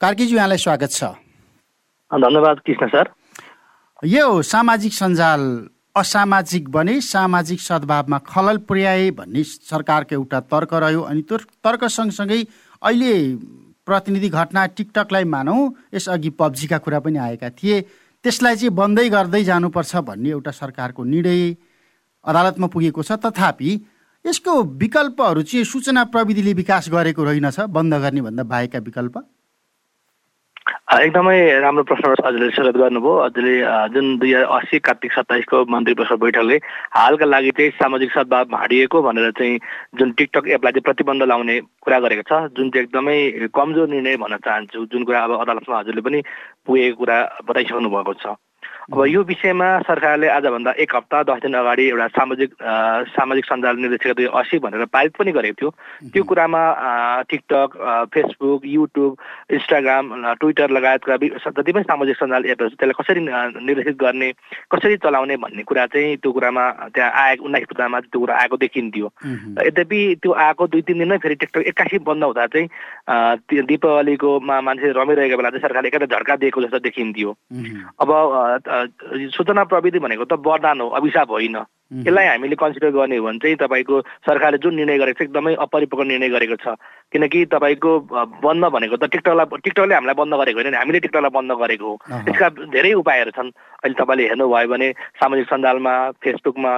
कार्कीज्यू 0.00 0.36
यहाँलाई 0.36 0.58
स्वागत 0.58 0.90
छ। 0.90 1.04
धन्यवाद 2.10 2.58
कृष्ण 2.66 2.86
सर। 2.88 3.08
यो 4.02 4.42
सामाजिक 4.42 4.92
सञ्जाल 4.92 5.42
असामाजिक 5.92 6.68
बने 6.72 7.00
सामाजिक 7.04 7.60
सद्भावमा 7.60 8.18
खलल 8.24 8.56
पुर्याए 8.64 9.10
भन्ने 9.12 9.42
सरकारको 9.44 10.14
एउटा 10.14 10.40
तर्क 10.48 10.72
रह्यो। 10.74 11.00
अनि 11.04 11.22
त्यो 11.22 11.36
तर्क 11.60 11.84
सँगसँगै 11.84 12.40
अहिले 12.82 13.12
प्रतिनिधि 13.84 14.28
घटना 14.30 14.64
टिकटकलाई 14.72 15.24
मानौँ 15.26 15.60
यसअघि 15.94 16.30
पब्जीका 16.32 16.78
कुरा 16.80 17.00
पनि 17.04 17.18
आएका 17.20 17.50
थिए। 17.52 17.80
त्यसलाई 18.24 18.56
चाहिँ 18.56 18.72
बन्दै 18.72 19.08
गर्दै 19.12 19.42
जानुपर्छ 19.44 19.96
भन्ने 20.08 20.30
एउटा 20.30 20.50
सरकारको 20.56 21.04
निर्णय 21.04 21.56
अदालतमा 22.24 22.66
पुगेको 22.72 23.02
छ। 23.02 23.20
तथापि 23.20 23.70
यसको 24.24 24.52
विकल्पहरू 24.80 25.42
चाहिँ 25.44 25.64
सूचना 25.64 26.04
प्रविधिले 26.08 26.52
विकास 26.56 26.88
गरेको 26.88 27.20
रहेनछ 27.20 27.60
बन्द 27.68 27.94
गर्ने 28.00 28.20
भन्दा 28.22 28.42
बाहेकका 28.48 28.78
विकल्प। 28.88 29.16
एकदमै 30.70 31.38
राम्रो 31.60 31.82
प्रश्न 31.82 32.14
हजुरले 32.26 32.50
स्वागत 32.50 32.76
गर्नुभयो। 32.76 33.12
हजुरले 33.20 33.54
जुन 33.94 34.06
दुई 34.18 34.32
हजार 34.34 34.58
असी 34.58 34.78
कार्तिक 34.78 35.12
सत्ताइसको 35.12 35.64
मन्त्री 35.66 35.94
परिषद 35.94 36.20
बैठकले 36.20 36.56
हालका 36.94 37.26
लागि 37.26 37.50
चाहिँ 37.58 37.70
सामाजिक 37.78 38.10
सद्भाव 38.10 38.44
भाँडिएको 38.54 39.02
भनेर 39.02 39.30
चाहिँ 39.38 39.58
जुन 39.98 40.12
टिकटक 40.18 40.48
एपलाई 40.48 40.72
चाहिँ 40.72 40.86
प्रतिबन्ध 40.88 41.22
लाउने 41.30 41.60
कुरा 41.82 41.98
गरेको 42.06 42.22
छ 42.28 42.32
जुन 42.54 42.70
चाहिँ 42.70 42.84
एकदमै 42.86 43.18
कमजोर 43.54 43.88
निर्णय 43.88 44.16
भन्न 44.22 44.36
चाहन्छु 44.46 44.86
जुन 44.92 45.04
कुरा 45.04 45.24
अब 45.24 45.40
अदालतमा 45.40 45.78
हजुरले 45.78 46.02
पनि 46.06 46.22
पुगेको 46.66 46.98
कुरा 46.98 47.18
बताइसक्नु 47.48 47.90
भएको 47.90 48.14
छ। 48.22 48.38
अब 48.90 49.04
यो 49.06 49.22
विषयमा 49.22 49.66
सरकारले 49.86 50.28
आजभन्दा 50.28 50.70
एक 50.82 50.94
हप्ता 50.96 51.22
दस 51.22 51.38
दिन 51.42 51.54
अगाडि 51.54 51.84
एउटा 51.88 52.06
सामाजिक 52.10 52.50
सामाजिक 53.14 53.44
सञ्जाल 53.46 53.76
निर्देशिका 53.78 54.14
दुई 54.18 54.26
असी 54.34 54.58
भनेर 54.58 54.84
पारित 54.90 55.14
पनि 55.14 55.30
गरेको 55.30 55.54
थियो। 55.54 55.70
त्यो 56.10 56.22
कुरामा 56.26 56.62
TikTok 57.30 57.70
Facebook 58.10 58.62
YouTube 58.66 59.12
Instagram 59.54 60.34
Twitter 60.42 60.70
लगायतका 60.74 61.16
जति 61.54 61.72
पनि 61.72 61.82
सामाजिक 61.86 62.16
सञ्जाल 62.18 62.42
एपहरू 62.50 62.68
त्यसलाई 62.74 62.98
कसरी 62.98 63.20
निर्देशित 63.62 63.96
गर्ने 64.02 64.32
कसरी 64.74 64.96
चलाउने 65.06 65.36
भन्ने 65.38 65.62
कुरा 65.70 65.86
चाहिँ 65.94 66.16
त्यो 66.18 66.32
कुरामा 66.34 66.64
त्यहाँ 66.90 67.10
आएको 67.14 67.44
उन्नाइस 67.46 67.66
पुस्तामा 67.70 68.00
त्यो 68.10 68.20
कुरा 68.20 68.34
आएको 68.42 68.56
देखिन्थ्यो। 68.58 69.06
यद्यपि 69.70 70.00
त्यो 70.18 70.32
आएको 70.34 70.66
दुई 70.66 70.82
तिन 70.82 70.98
दिनमै 70.98 71.18
फेरि 71.22 71.34
टिकटक 71.38 71.62
एक्कासी 71.70 71.98
बन्द 72.10 72.24
हुँदा 72.26 72.46
चाहिँ 72.58 72.66
दिपावलीकोमा 73.70 74.60
मान्छे 74.66 74.92
रमिरहेको 74.98 75.36
बेला 75.38 75.50
चाहिँ 75.54 75.62
सरकारले 75.62 75.88
एकातिर 75.94 76.10
झड्का 76.10 76.36
दिएको 76.42 76.62
जस्तो 76.66 76.78
देखिन्थ्यो। 76.90 77.30
अब 78.02 78.10
सूचना 79.36 79.64
प्रविधि 79.64 79.98
भनेको 79.98 80.24
त 80.24 80.40
वरदान 80.40 80.80
हो 80.80 80.88
अभिशाप 80.88 81.30
होइन। 81.30 81.58
यसलाई 81.90 82.26
हामीले 82.26 82.54
कन्सिडर 82.54 82.90
गर्ने 82.94 83.16
हो 83.18 83.26
भने 83.26 83.38
चाहिँ 83.42 83.56
तपाईँको 83.58 84.00
सरकारले 84.22 84.58
जुन 84.62 84.74
निर्णय 84.78 84.98
गरेको 84.98 85.18
छ 85.18 85.22
एकदमै 85.26 85.54
अपरिपक्व 85.58 86.02
निर्णय 86.06 86.28
गरेको 86.30 86.56
छ। 86.62 86.78
किनकि 87.10 87.44
तपाईँको 87.50 87.90
बन्द 88.38 88.64
भनेको 88.70 88.96
त 88.96 89.10
टिकटकलाई 89.10 89.58
टिकटकले 89.58 89.94
हामीलाई 89.98 90.14
बन्द 90.14 90.34
गरेको 90.38 90.58
होइन 90.62 90.74
हामीले 90.78 91.00
टिकटकलाई 91.02 91.34
बन्द 91.34 91.52
गरेको 91.58 91.86
हो। 91.90 91.94
यसका 92.30 92.48
धेरै 92.70 92.92
उपायहरू 92.94 93.30
छन्। 93.34 93.50
अहिले 93.82 93.98
तपाईँले 93.98 94.24
हेर्नुभयो 94.30 94.68
भने 94.70 94.88
सामाजिक 95.18 95.46
सञ्जालमा 95.50 95.94
फेसबुकमा 96.22 96.72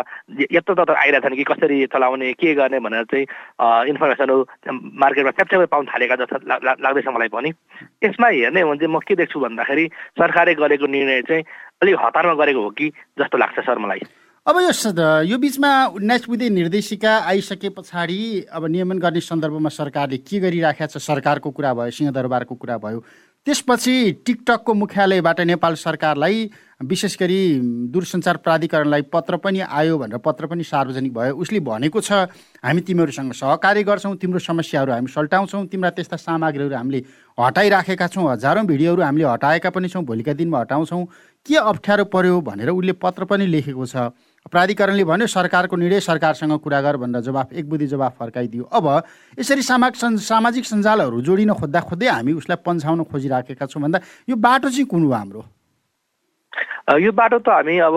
यत्रो 0.49 0.75
तत्र 0.81 0.97
आइरहेछन् 0.97 1.37
कि 1.37 1.45
कसरी 1.45 1.77
चलाउने 1.93 2.33
के 2.33 2.55
गर्ने 2.57 2.79
भनेर 2.81 3.05
चाहिँ 3.13 3.27
इन्फर्मेसनहरू 3.93 4.37
मार्केटमा 4.97 5.37
च्यापच्यापै 5.37 5.69
पाउन 5.69 5.85
थालेका 5.93 6.17
जस्तो 6.25 6.41
लाग्दैछ 6.49 7.09
मलाई 7.13 7.29
पनि। 7.29 7.51
यसमा 8.01 8.29
हेर्ने 8.33 8.61
हो 8.65 8.69
भने 8.71 8.81
चाहिँ 8.81 8.95
म 8.97 8.99
के 9.05 9.15
देख्छु 9.21 9.45
भन्दाखेरि 9.45 9.85
सरकारले 10.17 10.55
गरेको 10.57 10.87
निर्णय 10.89 11.21
चाहिँ 11.29 11.45
अलिक 11.83 11.97
हतारमा 11.99 12.35
गरेको 12.39 12.63
हो 12.63 12.71
कि 12.71 12.89
जस्तो 13.19 13.39
लाग्छ 13.39 13.59
सर 13.67 13.79
मलाई? 13.79 14.01
अब 14.47 14.57
यो 14.59 14.71
यो 15.31 15.39
बिचमा 15.39 15.71
उन्नाइस 15.99 16.25
बुधे 16.29 16.49
निर्देशिका 16.51 17.13
आइसके 17.27 17.69
पछाडि 17.75 18.47
अब 18.51 18.67
नियमन 18.71 18.99
गर्ने 18.99 19.21
सन्दर्भमा 19.21 19.71
सरकारले 19.71 20.19
के 20.23 20.39
गरिराखेको 20.39 20.99
छ 20.99 21.03
सरकारको 21.03 21.51
कुरा 21.51 21.75
भयो 21.75 21.91
सिंहदरबारको 21.91 22.55
कुरा 22.55 22.79
भयो 22.79 23.05
त्यसपछि 23.47 23.95
टिकटकको 24.27 24.75
मुख्यालयबाट 24.75 25.41
नेपाल 25.51 25.75
सरकारलाई 25.75 26.51
विशेष 26.91 27.17
गरी 27.19 27.39
दूरसञ्चार 27.95 28.37
प्राधिकरणलाई 28.43 29.03
पत्र 29.15 29.37
पनि 29.43 29.61
आयो 29.63 29.99
भनेर 29.99 30.19
पत्र 30.19 30.47
पनि 30.47 30.63
सार्वजनिक 30.63 31.13
भयो। 31.15 31.35
उसले 31.35 31.61
भनेको 31.61 32.01
छ 32.01 32.31
हामी 32.63 32.81
तिमीहरूसँग 32.87 33.33
सहकार्य 33.33 33.83
गर्छौँ 33.83 34.15
तिम्रो 34.17 34.39
समस्याहरू 34.39 34.93
हामी 34.93 35.11
सल्टाउँछौँ 35.11 35.67
तिम्रा 35.67 35.91
त्यस्ता 35.91 36.17
सामग्रीहरू 36.19 36.75
हामीले 36.75 37.03
हटाइराखेका 37.39 38.07
छौँ 38.07 38.31
हजारौँ 38.31 38.67
भिडियोहरू 38.67 39.03
हामीले 39.03 39.27
हटाएका 39.27 39.71
पनि 39.71 39.89
छौँ 39.89 40.03
भोलिका 40.05 40.33
दिनमा 40.39 40.61
हटाउँछौँ। 40.61 41.05
के 41.47 41.57
अप्ठ्यारो 41.57 42.05
पर्यो 42.05 42.41
भनेर 42.41 42.69
उसले 42.71 42.93
पत्र 43.03 43.25
पनि 43.25 43.47
लेखेको 43.47 43.87
छ। 43.87 43.97
प्राधिकरणले 44.47 45.05
भन्यो 45.05 45.27
सरकारको 45.27 45.77
निर्णय 45.77 46.01
सरकारसँग 46.01 46.59
कुरा 46.59 46.81
गर 46.81 46.97
भनेर 46.97 47.23
जवाफ 47.23 47.53
एक 47.53 47.69
बुद्धि 47.69 47.87
जवाफ 47.87 48.17
फर्काइदियो। 48.19 48.65
अब 48.65 48.87
यसरी 49.39 49.63
सामाजिक 49.63 50.21
सामाजिक 50.23 50.65
सञ्जालहरू 50.65 51.21
जोडिन 51.23 51.53
खोज्दा 51.55 51.81
खोज्दै 51.81 52.09
हामी 52.09 52.33
उसलाई 52.39 52.59
पन्छाउन 52.63 53.03
खोजिराखेका 53.05 53.67
छौँ 53.67 53.83
भन्दा 53.83 54.01
यो 54.29 54.37
बाटो 54.37 54.69
चाहिँ 54.71 54.87
कुन 54.87 55.03
हो 55.05 55.13
हाम्रो? 55.13 55.43
यो 56.83 57.13
बाटो 57.15 57.39
त 57.39 57.49
हामी 57.49 57.79
अब 57.79 57.95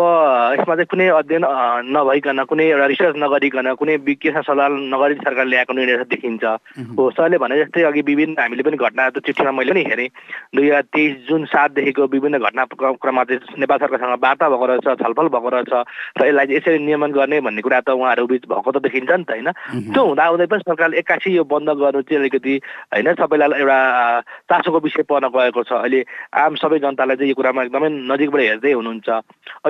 यसमा 0.61 0.75
चाहिँ 0.77 0.85
कुनै 0.85 1.07
अध्ययन 1.17 1.45
नभइकन 1.89 2.43
कुनै 2.45 2.65
एउटा 2.69 2.85
रिसर्च 2.85 3.15
नगरिकन 3.17 3.73
कुनै 3.81 3.95
विज्ञ 4.05 4.29
सल्लाह 4.45 4.67
नगरी 4.93 5.15
सरकारले 5.25 5.49
ल्याएको 5.49 5.73
निर्णय 5.73 6.05
देखिन्छ। 6.05 6.45
हो 6.93 7.09
सरले 7.17 7.37
भने 7.41 7.57
जस्तै 7.65 7.81
अघि 7.81 8.01
विभिन्न 8.05 8.37
हामीले 8.37 8.61
पनि 8.61 8.77
घटना 8.77 9.09
त 9.09 9.25
चिठीमा 9.25 9.51
मैले 9.57 9.73
पनि 9.73 9.83
हेरेँ। 9.89 10.09
दुई 10.53 10.69
हजार 10.69 10.85
तेइस 10.93 11.15
जुन 11.25 11.45
सातदेखिको 11.49 12.03
विभिन्न 12.13 12.37
घटनाक्रममा 12.37 13.23
चाहिँ 13.25 13.57
नेपाल 13.57 13.77
सरकारसँग 13.81 14.21
वार्ता 14.21 14.49
भएको 14.53 14.65
रहेछ 14.69 14.87
छलफल 15.01 15.27
भएको 15.33 15.49
रहेछ 15.49 15.73
र 16.21 16.25
यसलाई 16.29 16.45
चाहिँ 16.45 16.57
यसरी 16.61 16.79
नियमन 16.85 17.11
गर्ने 17.17 17.41
भन्ने 17.41 17.61
कुरा 17.65 17.79
त 17.81 17.89
उहाँहरू 17.89 18.25
बिच 18.29 18.45
भएको 18.45 18.69
त 18.69 18.77
देखिन्छ 18.85 19.11
नि 19.11 19.25
त 19.25 19.31
होइन? 19.33 19.49
त्यो 19.97 20.05
हुँदा 20.05 20.25
हुँदै 20.29 20.45
पनि 20.45 20.61
सरकारले 20.61 20.97
एक्कासी 21.01 21.33
यो 21.33 21.43
बन्द 21.43 21.69
गर्नु 21.81 22.05
चाहिँ 22.05 22.21
अलिकति 22.21 22.53
होइन 22.93 23.13
सबैलाई 23.17 23.59
एउटा 23.65 23.79
चासोको 24.45 24.79
विषय 24.85 25.03
पर्न 25.09 25.33
गएको 25.33 25.63
छ। 25.65 25.73
अहिले 25.73 26.05
आम 26.37 26.53
सबै 26.61 26.79
जनतालाई 26.85 27.17
चाहिँ 27.17 27.33
यो 27.33 27.35
कुरामा 27.35 27.63
एकदमै 27.65 27.89
नजिकबाट 28.13 28.41
हेर्दै 28.45 28.73
हुनुहुन्छ। 28.75 29.09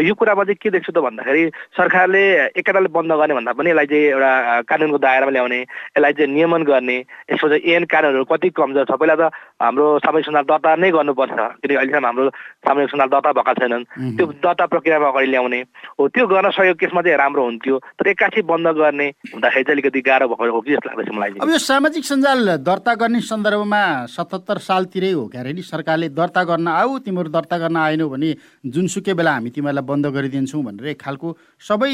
यो 0.02 0.14
कुरामा 0.14 0.44
चाहिँ 0.44 0.60
के 0.62 0.70
देख्छु 0.70 0.92
त 0.92 0.98
भन्दाखेरि 1.00 1.44
सरकारले 1.78 2.24
एकताले 2.60 2.90
बन्द 2.90 3.12
गर्ने 3.14 3.34
भन्दा 3.36 3.52
पनि 3.54 3.70
यसलाई 3.70 3.88
चाहिँ 3.88 4.06
एउटा 4.16 4.32
कानुनको 4.70 4.98
दायरामा 4.98 5.32
ल्याउने 5.32 5.60
यसलाई 5.62 6.14
चाहिँ 6.14 6.32
नियमन 6.34 6.64
गर्ने 6.64 6.98
यसको 7.32 7.48
चाहिँ 7.50 7.64
एन 7.64 7.84
कानुनहरू 7.86 8.26
कति 8.26 8.50
कमजोर 8.56 8.86
छ। 8.86 8.92
पहिला 9.00 9.16
त 9.16 9.24
हाम्रो 9.60 9.86
सामाजिक 10.00 10.26
सञ्जाल 10.26 10.46
दर्ता 10.46 10.76
नै 10.76 10.90
गर्नुपर्छ 10.92 11.36
किनकि 11.60 11.76
अहिलेसम्म 11.76 12.06
हाम्रो 12.06 12.30
सामाजिक 12.64 12.90
सञ्जाल 12.92 13.10
दर्ता 13.12 13.32
भएका 13.36 13.54
छैनन्। 13.60 13.84
त्यो 14.16 14.26
दर्ता 14.40 14.66
प्रक्रियामा 14.72 15.08
अगाडि 15.12 15.28
ल्याउने 15.32 15.60
हो 16.00 16.08
त्यो 16.08 16.26
गर्न 16.28 16.50
सहयोग 16.56 16.78
केसमा 16.80 17.02
चाहिँ 17.02 17.18
राम्रो 17.18 17.44
हुन्थ्यो 17.44 17.76
तर 18.00 18.08
एक्कासी 18.08 18.42
बन्द 18.48 18.68
गर्ने 18.80 19.08
हुँदाखेरि 19.36 19.64
चाहिँ 19.64 19.76
अलिकति 19.76 20.02
गाह्रो 20.08 20.28
भएको 20.32 20.52
हो 20.56 20.62
कि 20.62 20.72
जस्तो 20.72 20.88
लाग्दैछ 20.90 21.12
मलाई 21.12 21.30
अब 21.44 21.50
यो 21.52 21.60
सामाजिक 21.60 22.04
सञ्जाल 22.06 22.40
दर्ता 22.64 22.94
गर्ने 22.96 23.22
सन्दर्भमा 23.22 23.84
सतहत्तर 24.16 24.58
सालतिरै 24.64 25.12
हो 25.12 25.24
क्यारे 25.36 25.54
नि 25.54 25.62
सरकारले 25.64 26.10
दर्ता 26.16 26.44
गर्न 26.52 26.68
आऊ 26.80 26.98
तिमीहरू 27.04 27.30
दर्ता 27.36 27.58
गर्न 27.58 27.78
आएनौ 27.78 28.10
भने 28.10 28.32
जुन 28.66 28.86
जुनसुकै 28.86 29.14
बेला 29.14 29.32
हामी 29.34 29.50
तिमीहरूलाई 29.50 29.86
बन्द 29.86 30.06
गरिदिन्छौँ 30.16 30.64
भनेर 30.64 30.88
एक 30.88 31.02
खालको 31.02 31.28
सबै 31.60 31.92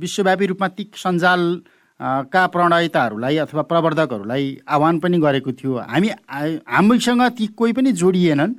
विश्वव्यापी 0.00 0.46
रूपमा 0.46 0.68
ती 0.68 0.84
सञ्जाल 0.96 1.42
का 2.00 2.46
प्रणयताहरूलाई 2.48 3.36
अथवा 3.44 3.62
प्रवर्धकहरूलाई 3.68 4.44
आह्वान 4.68 4.98
पनि 4.98 5.18
गरेको 5.20 5.52
थियो? 5.52 5.76
हामी 5.84 6.08
हामीसँग 6.08 7.22
ती 7.36 7.46
कोही 7.52 7.72
पनि 7.72 7.92
जोडिएनन्। 7.92 8.54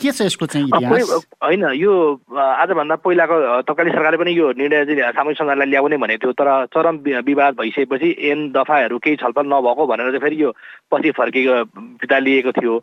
के 0.00 0.10
छ 0.16 0.24
यसको 0.24 0.46
चाहिँ 0.48 0.64
होइन 0.64 1.64
यो 1.76 1.92
आजभन्दा 2.32 2.96
पहिलाको 3.04 3.36
तत्कालीन 3.68 3.92
सरकारले 3.92 4.16
पनि 4.16 4.32
यो 4.32 4.46
निर्णय 4.56 4.84
चाहिँ 4.88 5.12
सामाजिक 5.12 5.36
सञ्जाललाई 5.36 5.68
ल्याउने 5.68 5.96
भनेको 6.00 6.24
थियो 6.24 6.32
तर 6.40 6.48
चरम 6.72 6.96
विवाद 7.28 7.60
भइसकेपछि 7.60 8.08
एन 8.16 8.48
दफाहरू 8.56 8.96
केही 8.96 9.16
छलफल 9.20 9.44
नभएको 9.44 9.86
भनेर 9.86 10.08
चाहिँ 10.08 10.24
फेरि 10.24 10.42
यो 10.42 10.56
पछि 10.88 11.10
फर्केको 11.20 11.56
फिर्ता 12.00 12.18
लिएको 12.18 12.52
थियो। 12.56 12.74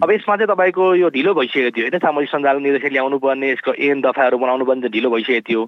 अब 0.00 0.10
यसमा 0.16 0.36
चाहिँ 0.36 0.48
तपाईँको 0.48 0.84
यो 0.96 1.08
ढिलो 1.12 1.34
भइसकेको 1.36 1.76
थियो 1.76 1.84
होइन? 1.92 1.98
सामाजिक 2.00 2.30
सञ्जाल 2.32 2.56
निर्देशन 2.64 2.92
ल्याउनु 2.96 3.18
पर्ने 3.20 3.52
यसको 3.52 3.72
एन 3.76 4.00
दफाहरू 4.00 4.38
बनाउनु 4.40 4.64
पर्ने 4.64 4.88
ढिलो 4.88 5.10
भइसकेको 5.12 5.44
थियो। 5.44 5.62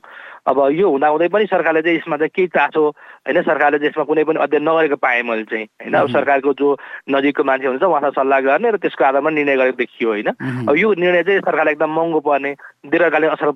अब 0.46 0.58
यो 0.72 0.90
हुँदाहुँदै 0.90 1.28
पनि 1.28 1.46
सरकारले 1.46 1.82
चाहिँ 1.82 1.98
यसमा 1.98 2.16
चाहिँ 2.16 2.30
केही 2.30 2.48
चासो 2.48 2.82
होइन 3.24 3.42
सरकारले 3.42 3.78
चाहिँ 3.78 3.90
यसमा 3.90 4.04
कुनै 4.04 4.24
पनि 4.24 4.38
अध्ययन 4.38 4.68
नगरेको 4.68 4.96
पाएँ 4.96 5.22
मैले 5.22 5.44
चाहिँ 5.44 5.64
होइन 5.64 5.94
अब 5.94 6.08
सरकारको 6.10 6.52
जो 6.52 6.68
नजिकको 7.08 7.44
मान्छे 7.44 7.66
हुन्छ 7.66 7.82
उहाँसँग 7.82 8.12
सल्लाह 8.14 8.40
गर्ने 8.42 8.70
र 8.70 8.76
त्यसको 8.78 9.04
आधारमा 9.04 9.30
निर्णय 9.32 9.56
गरेको 9.56 9.76
देखियो 9.78 10.08
होइन 10.10 10.28
अब 10.68 10.74
यो 10.76 10.92
निर्णय 10.96 11.22
चाहिँ 11.22 11.40
सरकारलाई 11.40 11.74
एकदम 11.74 11.90
महँगो 11.92 12.20
पर्ने 12.22 12.52
दीर्घकालीन 12.86 13.30
असर 13.30 13.50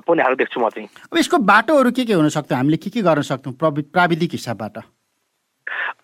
पनि 0.00 0.22
हाल 0.22 0.34
देख्छु 0.36 0.60
म 0.60 0.68
चाहिँ 0.70 0.88
अब 1.12 1.18
यसको 1.18 1.38
बाटोहरू 1.46 1.90
के 1.92 2.04
के 2.04 2.14
हुन 2.14 2.28
सक्छ 2.30 2.52
हामीले 2.52 2.76
के 2.78 2.90
के 2.90 3.02
गर्न 3.02 3.22
सक्छौँ 3.28 3.54
प्राविधिक 3.60 4.32
हिसाबबाट 4.32 4.82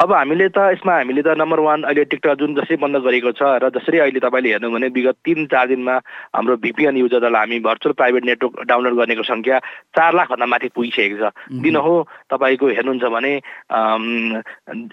अब 0.01 0.13
हामीले 0.13 0.49
त 0.49 0.59
यसमा 0.73 0.95
हामीले 0.97 1.23
त 1.23 1.35
नम्बर 1.37 1.61
वान 1.61 1.83
अहिले 1.83 2.05
टिकटक 2.13 2.39
जुन 2.39 2.55
जसरी 2.55 2.77
बन्द 2.77 2.97
गरेको 3.07 3.33
छ 3.33 3.43
र 3.63 3.71
जसरी 3.73 3.99
अहिले 3.99 4.21
तपाईँले 4.21 4.51
हेर्नु 4.53 4.71
भने 4.71 4.89
विगत 4.93 5.17
तिन 5.25 5.47
चार 5.47 5.67
दिनमा 5.69 5.95
हाम्रो 6.37 6.57
भिपिएन 6.65 6.97
युजरलाई 6.97 7.41
हामी 7.41 7.59
भर्चुअल 7.67 7.95
प्राइभेट 8.01 8.25
नेटवर्क 8.25 8.67
डाउनलोड 8.69 8.95
गर्नेको 8.97 9.23
सङ्ख्या 9.23 9.59
चार 9.97 10.15
लाखभन्दा 10.15 10.47
माथि 10.47 10.69
पुगिसकेको 10.77 11.17
छ। 11.17 11.33
दिन 11.65 11.77
हो 11.77 11.95
तपाईँको 12.31 12.67
हेर्नुहुन्छ 12.77 13.05
भने 13.17 13.33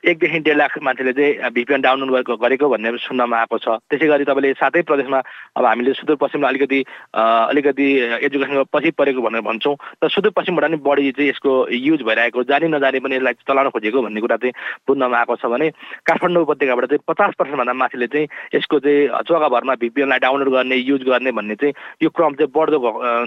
एकदेखि 0.07 0.39
डेढ 0.47 0.57
लाख 0.57 0.77
मान्छेले 0.83 1.13
चाहिँ 1.13 1.51
भिपिएन 1.53 1.81
डाउनलोड 1.81 2.39
गरेको 2.43 2.69
भन्ने 2.69 2.97
सुन्नमा 3.03 3.37
आएको 3.39 3.57
छ। 3.57 3.67
त्यसै 3.89 4.07
गरी 4.07 4.25
तपाईँले 4.25 4.53
सातै 4.61 4.81
प्रदेशमा 4.87 5.19
अब 5.57 5.65
हामीले 5.65 5.93
सुदूरपश्चिममा 5.99 6.47
अलिकति 6.47 6.79
अलिकति 7.13 7.87
एजुकेसनको 8.27 8.63
पछि 8.73 8.91
परेको 8.97 9.21
भनेर 9.21 9.41
भन्छौँ। 9.43 9.75
तर 10.01 10.09
सुदूरपश्चिमबाट 10.09 10.63
पनि 10.63 10.77
बढी 10.83 11.11
चाहिँ 11.11 11.29
यसको 11.29 11.51
युज 11.71 12.01
भइरहेको 12.07 12.43
जानी 12.43 12.67
नजानी 12.73 12.99
पनि 13.03 13.15
यसलाई 13.15 13.33
चलाउन 13.47 13.69
खोजेको 13.75 14.01
भन्ने 14.01 14.21
कुरा 14.21 14.37
चाहिँ 14.37 14.53
बुझ्नमा 14.87 15.17
आएको 15.17 15.35
छ 15.35 15.45
भने 15.45 15.69
काठमाडौँ 16.03 16.43
उपत्यकाबाट 16.43 16.85
चाहिँ 16.85 17.03
पचास 17.07 17.33
पर्सेन्टभन्दा 17.39 17.73
माथिले 17.73 18.07
चाहिँ 18.07 18.27
यसको 18.55 18.79
चाहिँ 18.79 19.07
जग्गाभरमा 19.23 19.73
भिपिएनलाई 19.81 20.19
डाउनलोड 20.19 20.49
गर्ने 20.49 20.75
युज 20.77 21.03
गर्ने 21.03 21.31
भन्ने 21.33 21.55
चाहिँ 21.55 21.73
यो 22.01 22.09
क्रम 22.09 22.33
चाहिँ 22.35 22.51
बढ्दो 22.51 22.79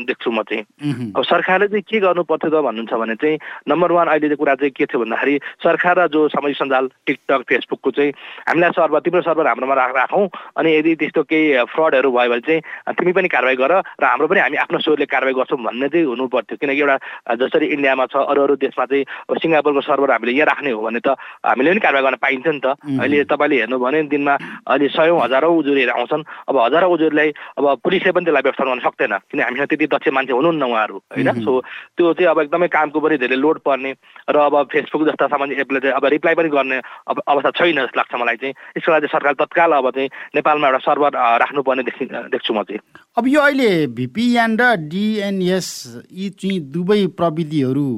देख्छु 0.04 0.30
म 0.30 0.42
चाहिँ। 0.42 1.12
अब 1.12 1.22
सरकारले 1.24 1.66
चाहिँ 1.68 1.82
के 1.82 1.98
गर्नु 2.00 2.22
पर्थ्यो 2.24 2.50
त 2.50 2.62
भन्नुहुन्छ 2.62 2.94
भने 2.94 3.14
चाहिँ 3.16 3.38
नम्बर 3.68 3.92
वान 3.92 4.06
अहिले 4.08 4.28
चाहिँ 4.28 4.36
कुरा 4.36 4.54
चाहिँ 4.56 4.70
के 4.72 4.84
थियो 4.86 5.00
भन्दाखेरि 5.00 5.34
सरकार 5.62 5.94
र 5.96 6.08
जो 6.08 6.28
सामाजिक 6.28 6.56
सञ्जाल 6.56 6.84
टिकटक 7.06 7.40
फेसबुकको 7.48 7.90
चाहिँ 7.90 8.12
हामीलाई 8.48 8.70
सर्भर 8.76 9.00
तिम्रो 9.00 9.22
सर्भर 9.22 9.46
हाम्रोमा 9.46 9.74
राखौँ 9.74 10.28
अनि 10.56 10.70
यदि 10.76 10.94
त्यस्तो 10.96 11.22
केही 11.24 11.64
फ्रडहरू 11.66 12.10
भयो 12.10 12.30
भने 12.30 12.40
चाहिँ 12.40 12.60
तिमी 12.94 13.12
पनि 13.12 13.28
कारवाही 13.28 13.56
गर 13.56 13.72
र 13.72 14.04
हाम्रो 14.04 14.26
पनि 14.28 14.40
हामी 14.40 14.56
आफ्नो 14.58 14.78
स्वरले 14.78 15.06
कारवाही 15.06 15.34
गर्छौँ 15.34 15.58
भन्ने 15.58 15.88
चाहिँ 15.88 16.06
हुनु 16.06 16.26
पर्थ्यो 16.28 16.56
किनकि 16.60 16.80
एउटा 16.80 16.96
जसरी 17.36 17.66
इन्डियामा 17.66 18.06
छ 18.06 18.16
अरू 18.26 18.42
अरू 18.42 18.54
देशमा 18.58 18.84
चाहिँ 18.86 19.04
सिङ्गापुरको 19.36 19.80
सर्भर 19.82 20.10
हामीले 20.12 20.32
यहाँ 20.32 20.46
राख्ने 20.46 20.70
हो 20.70 20.80
भने 20.82 21.00
त 21.00 21.16
हामीले 21.46 21.70
पनि 21.70 21.80
कारवाही 21.80 22.04
गर्न 22.04 22.16
पाइन्छ 22.22 22.46
नि 22.46 22.60
त। 22.60 22.66
अहिले 22.76 23.24
तपाईँले 23.30 23.56
हेर्नु 23.56 23.78
भने 23.78 24.02
दिनमा 24.10 24.34
अहिले 24.66 24.86
सयौँ 24.90 25.20
हजारौँ 25.20 25.54
उजुरीहरू 25.56 25.92
आउँछन्। 25.92 26.22
अब 26.48 26.56
हजारौँ 26.56 26.90
उजुरीलाई 26.92 27.28
अब 27.58 27.64
पुलिसले 27.84 28.12
पनि 28.12 28.24
त्यसलाई 28.26 28.42
व्यवस्था 28.46 28.64
गर्न 28.64 28.80
सक्दैन। 28.86 29.14
किन 29.30 29.40
हामीसँग 29.42 29.68
त्यति 29.70 29.86
दक्ष 29.86 30.08
मान्छे 30.12 30.32
हुनुहुन्न 30.32 30.62
उहाँहरू 30.62 30.96
होइन? 31.14 31.30
सो 31.44 31.52
त्यो 31.96 32.12
चाहिँ 32.14 32.30
अब 32.30 32.38
एकदमै 32.46 32.68
कामको 32.68 32.98
पनि 33.00 33.16
धेरै 33.18 33.36
लोड 33.36 33.58
पर्ने 33.66 33.90
र 34.30 34.36
अब 34.36 34.54
फेसबुक 34.72 35.02
जस्ता 35.08 35.26
सामाजिक 35.26 35.58
एपले 35.58 35.80
चाहिँ 35.80 35.94
अब 35.96 36.04
रिप्लाई 36.06 36.34
पनि 36.34 36.48
गर्ने 36.48 36.78
अब 37.10 37.16
अवस्था 37.26 37.50
छैन 37.56 37.78
जस्तो 37.84 37.98
लाग्छ 37.98 38.14
मलाई 38.14 38.36
चाहिँ। 38.36 38.54
यसको 38.76 38.92
लागि 38.92 39.06
सरकार 39.06 39.34
तत्काल 39.40 39.72
अब 39.72 39.90
चाहिँ 39.90 40.08
नेपालमा 40.34 40.66
एउटा 40.68 40.80
सर्भर 40.86 41.10
राख्नुपर्ने 41.42 41.82
देख्छु 42.30 42.52
म 42.54 42.62
चाहिँ। 42.62 42.80
अब 43.16 43.24
यो 43.28 43.40
अहिले 43.40 43.86
भिपिएन 43.96 44.56
र 44.60 44.62
डिएनएस 44.88 45.68
यी 46.12 46.28
चाहिँ 46.36 46.60
दुवै 46.72 47.06
प्रविधिहरू 47.16 47.88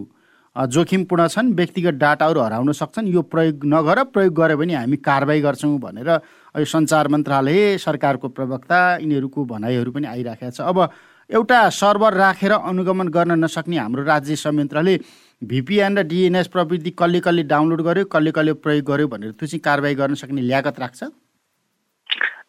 जोखिमपूर्ण 0.66 1.26
छन् 1.28 1.52
व्यक्तिगत 1.54 1.94
डाटाहरू 1.94 2.40
हराउन 2.40 2.72
सक्छन्। 2.72 3.08
यो 3.08 3.22
प्रयोग 3.22 3.64
नगर 3.64 4.02
प्रयोग 4.10 4.34
गऱ्यो 4.34 4.56
भने 4.58 4.74
हामी 4.74 4.96
कारवाही 4.98 5.40
गर्छौँ 5.40 5.78
भनेर 5.78 6.10
यो 6.58 6.64
सञ्चार 6.64 7.08
मन्त्रालय 7.08 7.78
सरकारको 7.78 8.28
प्रवक्ता 8.28 8.78
यिनीहरूको 8.98 9.44
भनाइहरू 9.44 9.90
पनि 9.92 10.06
आइराखेको 10.08 10.50
छ। 10.50 10.60
अब 10.60 10.90
एउटा 11.30 11.68
सर्भर 11.70 12.12
राखेर 12.14 12.52
अनुगमन 12.52 13.08
गर्न 13.08 13.38
नसक्ने 13.44 13.76
हाम्रो 13.78 14.02
राज्य 14.02 14.36
संयन्त्रले 14.36 14.98
भिपिएन 15.42 15.98
र 15.98 16.02
डिएनएस 16.02 16.46
प्रविधि 16.48 16.90
कसले 16.98 17.20
कसले 17.20 17.42
डाउनलोड 17.46 17.82
गर्यो 17.82 18.04
कसले 18.10 18.30
कसले 18.32 18.52
प्रयोग 18.58 18.84
गर्यो 18.84 19.08
भनेर 19.08 19.30
त्यो 19.38 19.46
चाहिँ 19.46 19.60
कारवाही 19.60 19.94
गर्न 19.94 20.14
सक्ने 20.16 20.42
ल्यागत 20.42 20.80
राख्छ। 20.80 21.04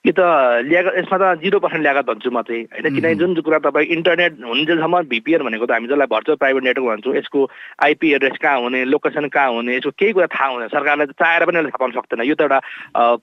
कि 0.05 0.11
त 0.15 0.19
ल्यागत 0.63 0.93
यसमा 0.97 1.17
त 1.19 1.43
जिरो 1.43 1.59
पर्सेन्ट 1.59 1.83
ल्यागत 1.83 2.05
भन्छु 2.07 2.31
म 2.31 2.41
चाहिँ। 2.47 2.63
होइन 2.71 2.87
किनकि 2.95 3.15
जुन 3.19 3.35
कुरा 3.43 3.59
तपाईँ 3.67 3.87
इन्टरनेट 3.99 4.33
हुन्जेलसम्म 4.39 5.01
भिपिएन 5.11 5.43
भनेको 5.43 5.65
त 5.67 5.71
हामी 5.75 5.87
जसलाई 5.91 6.07
भर्चुअल 6.07 6.37
प्राइभेट 6.39 6.63
नेटवर्क 6.63 6.87
भन्छौँ 6.87 7.15
यसको 7.19 7.39
आइपी 7.83 8.07
एड्रेस 8.15 8.37
कहाँ 8.39 8.59
हुने 8.63 8.83
लोकेसन 8.87 9.27
कहाँ 9.27 9.51
हुने 9.59 9.75
यसको 9.75 9.91
केही 9.99 10.11
कुरा 10.15 10.27
थाहा 10.31 10.47
हुँदैन। 10.55 10.71
सरकारले 10.71 11.05
चाहेर 11.19 11.45
पनि 11.45 11.57
यसले 11.59 11.69
थाहा 11.69 11.81
पाउन 11.83 11.91
सक्दैन। 11.99 12.23
यो 12.23 12.35
त 12.39 12.41
एउटा 12.47 12.59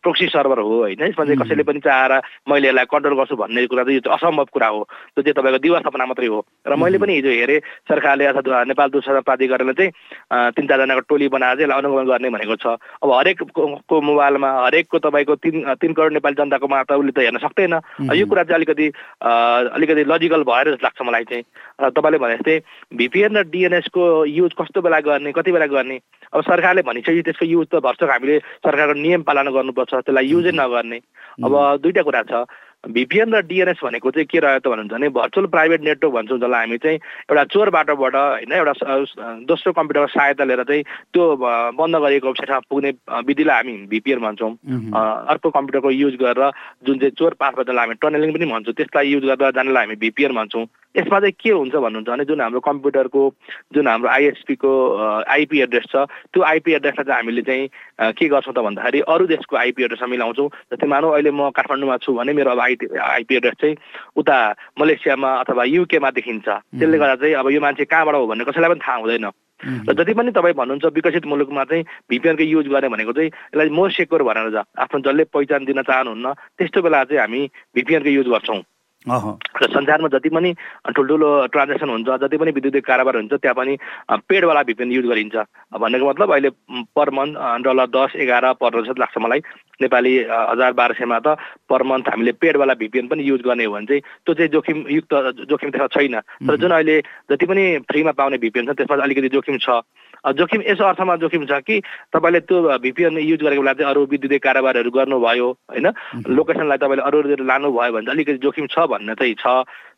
प्रोक्सी 0.04 0.26
सर्भर 0.36 0.58
हो 0.60 0.76
होइन? 0.84 1.00
यसमा 1.00 1.24
चाहिँ 1.24 1.40
कसैले 1.40 1.64
पनि 1.64 1.80
चाहेर 1.80 2.12
मैले 2.44 2.68
यसलाई 2.68 2.84
कन्ट्रोल 2.92 3.16
गर्छु 3.24 3.36
भन्ने 3.40 3.66
कुरा 3.72 3.84
चाहिँ 3.88 3.96
यो 3.96 4.12
असम्भव 4.12 4.48
कुरा 4.52 4.68
हो। 4.68 4.80
त्यो 5.16 5.22
चाहिँ 5.24 5.36
तपाईँको 5.40 5.58
दिवा 5.64 5.80
सपना 5.80 6.04
मात्रै 6.12 6.28
हो। 6.28 6.44
र 6.44 6.76
मैले 6.76 7.00
पनि 7.00 7.24
हिजो 7.24 7.32
हेरेँ 7.40 7.60
सरकारले 7.88 8.24
अथवा 8.36 8.64
नेपाल 8.68 8.88
दूरसञ्चार 8.92 9.24
प्राधिकरणले 9.24 9.74
चाहिँ 9.80 10.52
तिन 10.52 10.64
चारजनाको 10.68 11.08
टोली 11.08 11.32
बनाएर 11.32 11.56
चाहिँ 11.56 11.72
यसलाई 11.72 11.80
अनुगमन 11.80 12.04
गर्ने 12.04 12.28
भनेको 12.36 12.56
छ। 12.60 12.76
अब 13.00 13.08
हरेकको 13.16 13.96
मोबाइलमा 13.96 14.50
हरेकको 14.68 14.98
तपाईँको 15.08 15.34
तिन 15.40 15.56
तिन 15.80 15.92
करोड 15.96 16.12
नेपाली 16.20 16.36
जनताको 16.36 16.64
मा 16.66 16.82
त 16.82 16.92
उसले 16.98 17.12
त 17.12 17.18
हेर्न 17.24 17.38
सक्दैन। 17.38 17.74
यो 18.14 18.26
कुरा 18.26 18.42
चाहिँ 18.44 18.58
अलिकति 18.58 18.86
अलिकति 19.22 20.02
लजिकल 20.04 20.42
भएर 20.44 20.66
जस्तो 20.74 20.84
लाग्छ 20.86 21.00
मलाई 21.02 21.24
चाहिँ। 21.24 21.44
तपाईँले 21.94 22.18
भने 22.18 22.36
जस्तै 22.36 22.56
भिपिएन 22.94 23.36
र 23.36 23.42
डिएनएसको 23.50 24.02
युज 24.26 24.52
कस्तो 24.58 24.80
बेला 24.82 25.00
गर्ने 25.00 25.32
कति 25.32 25.52
बेला 25.52 25.66
गर्ने? 25.66 25.96
अब 26.34 26.42
सरकारले 26.42 26.82
भनिसक्यो 26.82 27.22
त्यसको 27.22 27.44
युज 27.46 27.66
त 27.72 27.80
भर्छक 27.80 28.10
हामीले 28.10 28.38
सरकारको 28.64 28.94
नियम 29.00 29.22
पालना 29.22 29.50
गर्नुपर्छ 29.50 29.92
त्यसलाई 29.94 30.26
युजै 30.26 30.52
नगर्ने। 30.52 30.98
अब 31.44 31.52
दुईवटा 31.82 32.02
कुरा 32.02 32.22
छ। 32.30 32.32
भिपिएन 32.86 33.34
र 33.34 33.40
डिएनएस 33.46 33.80
भनेको 33.82 34.10
चाहिँ 34.10 34.26
के 34.26 34.38
रह्यो 34.38 34.58
त 34.58 34.68
भन्नुहुन्छ 34.68 34.92
भने 34.92 35.08
भर्चुअल 35.10 35.46
प्राइभेट 35.46 35.80
नेटवर्क 35.82 36.14
भन्छौँ 36.14 36.38
जसलाई 36.38 36.60
हामी 36.60 36.78
चाहिँ 36.78 36.98
एउटा 37.30 37.44
चोर 37.50 37.70
बाटोबाट 37.70 38.14
होइन 38.14 38.52
एउटा 38.52 38.72
दोस्रो 39.50 39.72
कम्प्युटरको 39.72 40.12
सहायता 40.14 40.44
लिएर 40.44 40.62
चाहिँ 40.64 40.82
त्यो 41.12 41.24
बन्द 41.74 41.96
गरिएको 41.96 42.26
वेबसाइटमा 42.26 42.58
पुग्ने 42.70 42.90
विधिलाई 43.26 43.56
हामी 43.56 43.74
भिपिएन 43.90 44.20
भन्छौँ। 44.20 44.52
अर्को 45.32 45.50
कम्प्युटरको 45.50 45.90
युज 45.90 46.14
गरेर 46.22 46.50
जुन 46.86 46.98
चाहिँ 46.98 47.14
चोर 47.18 47.34
पासबाट 47.40 47.66
जसलाई 47.66 47.84
हामी 47.86 47.94
टनलिङ 48.02 48.32
पनि 48.32 48.46
भन्छौँ 48.52 48.74
त्यसलाई 48.74 49.06
युज 49.12 49.24
गरेर 49.24 49.52
जानलाई 49.58 49.84
हामी 49.84 49.96
भिपिएन 49.96 50.34
भन्छौँ। 50.34 50.66
यसमा 50.96 51.18
चाहिँ 51.20 51.32
के 51.36 51.50
हुन्छ 51.50 51.74
भन्नुहुन्छ 51.76 52.08
भने 52.08 52.24
जुन 52.24 52.40
हाम्रो 52.40 52.60
कम्प्युटरको 52.60 53.22
जुन 53.74 53.86
हाम्रो 53.88 54.08
आइएसपीको 54.08 54.70
आइपी 55.28 55.60
एड्रेस 55.62 55.84
छ 55.92 56.08
त्यो 56.32 56.42
आइपी 56.42 56.72
एड्रेसलाई 56.72 57.04
चाहिँ 57.04 57.20
हामीले 57.20 57.42
चाहिँ 57.42 58.14
के 58.16 58.28
गर्छौँ 58.28 58.54
त 58.54 58.64
भन्दाखेरि 58.64 59.00
अरू 59.04 59.26
देशको 59.26 59.56
आइपी 59.56 59.84
एड्रेसमा 59.84 60.08
मिलाउँछौँ। 60.08 60.48
जस्तै 60.72 60.86
मानौ 60.88 61.10
अहिले 61.12 61.30
म 61.36 61.50
काठमाडौँमा 61.52 61.96
छु 62.00 62.12
भने 62.16 62.32
मेरो 62.32 62.50
अब 62.50 62.60
आइपी 62.84 63.40
चाहिँ 63.40 63.76
उता 64.16 64.36
मलेसियामा 64.80 65.30
अथवा 65.40 65.64
युकेमा 65.64 66.10
देखिन्छ। 66.10 66.48
त्यसले 66.48 66.98
गर्दा 66.98 67.16
चाहिँ 67.16 67.34
अब 67.34 67.50
यो 67.50 67.60
मान्छे 67.60 67.84
कहाँबाट 67.84 68.14
हो 68.14 68.26
भन्ने 68.26 68.44
कसैलाई 68.44 68.70
पनि 68.70 68.80
थाहा 68.80 68.96
हुँदैन। 68.96 69.26
र 69.88 69.92
जति 69.96 70.12
पनि 70.12 70.30
तपाईँ 70.36 70.54
भन्नुहुन्छ 70.54 70.84
विकसित 70.84 71.26
मुलुकमा 71.26 71.64
चाहिँ 71.64 71.84
भिपिएनको 72.10 72.44
युज 72.44 72.66
गर्ने 72.68 72.88
भनेको 72.88 73.12
चाहिँ 73.12 73.28
यसलाई 73.28 73.68
मोर 73.72 73.90
सेक्योर 73.90 74.22
भनेर 74.22 74.56
आफ्नो 74.56 75.00
जसले 75.00 75.24
पहिचान 75.24 75.64
दिन 75.64 75.82
चाहनुहुन्न 75.82 76.32
त्यस्तो 76.60 76.82
बेला 76.82 77.04
चाहिँ 77.04 77.20
हामी 77.20 77.40
भिपिएनको 77.74 78.10
युज 78.10 78.28
गर्छौँ। 78.28 78.60
र 79.06 79.66
संसारमा 79.70 80.08
जति 80.08 80.28
पनि 80.28 80.52
ठुल्ठुलो 80.94 81.28
ट्रान्जेक्सन 81.54 81.88
हुन्छ 81.88 82.08
जति 82.22 82.36
पनि 82.36 82.50
विद्युतीय 82.50 82.80
कारोबार 82.82 83.16
हुन्छ 83.16 83.32
त्यहाँ 83.32 83.54
पनि 83.54 83.76
पेडवाला 84.28 84.62
भिपिएन 84.66 84.92
युज 84.92 85.06
गरिन्छ। 85.06 85.36
भन्नेको 85.78 86.08
मतलब 86.10 86.30
अहिले 86.32 86.50
पर 86.96 87.10
मन्थ 87.10 87.62
डलर 87.64 87.86
दस 87.86 88.16
एघार 88.18 88.52
पर्छ 88.60 88.76
जस्तो 88.82 89.00
लाग्छ 89.00 89.18
मलाई। 89.18 89.40
नेपाली 89.82 90.12
हजार 90.26 90.72
बाह्र 90.72 90.92
सयमा 90.98 91.18
त 91.20 91.36
पर 91.70 91.82
मन्थ 91.82 92.08
हामीले 92.08 92.32
पेडवाला 92.40 92.74
भिपिएन 92.74 93.06
पनि 93.08 93.22
युज 93.22 93.40
गर्ने 93.46 93.64
हो 93.64 93.72
भने 93.72 93.86
चाहिँ 93.86 94.02
त्यो 94.26 94.34
चाहिँ 94.34 94.50
जोखिम 94.50 94.78
युक्त 94.90 95.14
जोखिम 95.46 95.70
त्यसमा 95.70 95.86
छैन। 95.94 96.20
तर 96.48 96.56
जुन 96.56 96.70
अहिले 96.70 96.96
जति 97.30 97.46
पनि 97.46 97.64
फ्रीमा 97.86 98.12
पाउने 98.18 98.38
भिपिएन 98.42 98.66
छ 98.66 98.76
त्यसमा 98.76 99.02
अलिकति 99.02 99.28
जोखिम 99.28 99.58
छ। 99.60 99.84
जोखिम 100.32 100.62
यस 100.66 100.80
अर्थमा 100.82 101.16
जोखिम 101.22 101.46
छ 101.46 101.60
कि 101.62 101.80
तपाईँले 102.10 102.40
त्यो 102.50 102.78
भिपिएन 102.82 103.18
युज 103.18 103.40
गरेको 103.42 103.62
बेला 103.62 103.72
चाहिँ 103.78 103.90
अरू 103.90 104.06
विद्युतीय 104.10 104.38
कारोबारहरू 104.42 104.90
गर्नुभयो 104.90 105.48
होइन? 105.70 105.86
लोकेसनलाई 106.26 106.78
तपाईँले 106.78 107.02
अरू 107.02 107.22
अरू 107.22 107.44
लानुभयो 107.44 107.92
भने 107.92 108.04
चाहिँ 108.06 108.14
अलिकति 108.14 108.38
जोखिम 108.42 108.66
छ 108.66 108.86
भन्ने 108.90 109.14
चाहिँ 109.14 109.34
छ। 109.38 109.46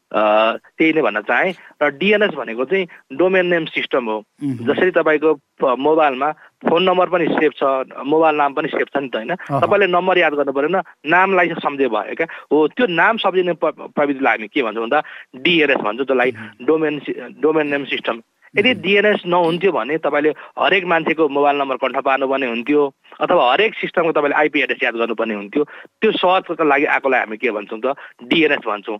त्यही 0.08 0.92
नै 0.96 1.02
भन्न 1.04 1.20
चाहेँ। 1.28 1.52
र 1.84 1.88
डिएनएस 2.00 2.32
भनेको 2.32 2.64
चाहिँ 2.64 2.88
डोमेन 3.12 3.46
नेम 3.46 3.64
सिस्टम 3.68 4.04
हो। 4.08 4.16
जसरी 4.40 4.90
तपाईँको 4.96 5.30
मोबाइलमा 5.76 6.30
फोन 6.64 6.82
नम्बर 6.82 7.08
पनि 7.12 7.26
सेभ 7.28 7.52
छ 7.52 7.62
मोबाइल 8.08 8.36
नाम 8.36 8.52
पनि 8.56 8.68
सेभ 8.72 8.88
छ 8.88 8.96
नि 9.04 9.08
त 9.12 9.20
होइन? 9.20 9.36
तपाईँले 9.36 9.86
नम्बर 9.92 10.18
याद 10.18 10.32
गर्नु 10.32 10.52
परेन 10.52 10.80
नामलाई 11.12 11.46
चाहिँ 11.48 11.60
सम्झे 11.60 11.88
भयो 11.92 12.14
क्या? 12.16 12.26
हो 12.48 12.56
त्यो 12.72 12.86
नाम 12.88 13.16
सम्झिने 13.20 13.52
प्रविधिलाई 13.60 14.32
हामी 14.32 14.48
के 14.48 14.62
भन्छौँ 14.64 14.88
भन्दा 14.88 15.00
डिएनएस 15.44 15.84
भन्छौँ 15.84 16.06
जसलाई 16.08 16.30
डोमेन 16.64 16.94
डोमेन 17.44 17.66
नेम 17.68 17.84
सिस्टम। 17.92 18.24
यदि 18.56 18.72
डिएनएस 18.80 19.22
नहुन्थ्यो 19.26 19.72
भने 19.72 19.98
तपाईँले 19.98 20.30
हरेक 20.58 20.84
मान्छेको 20.88 21.28
मोबाइल 21.28 21.56
नम्बर 21.58 21.76
कण्ठ 21.76 21.96
पार्नुपर्ने 22.04 22.46
हुन्थ्यो 22.48 22.82
अथवा 23.20 23.52
हरेक 23.52 23.74
सिस्टमको 23.74 24.12
तपाईँले 24.12 24.36
आइपी 24.38 24.60
एड्रेस 24.62 24.82
याद 24.82 24.94
गर्नुपर्ने 24.96 25.34
हुन्थ्यो 25.34 25.64
त्यो 26.00 26.10
सर्चको 26.12 26.64
लागि 26.64 26.84
आएकोलाई 26.96 27.20
हामी 27.20 27.36
के 27.36 27.50
भन्छौँ 27.50 27.80
त 27.84 27.96
डिएनएस 28.24 28.64
भन्छौँ। 28.66 28.98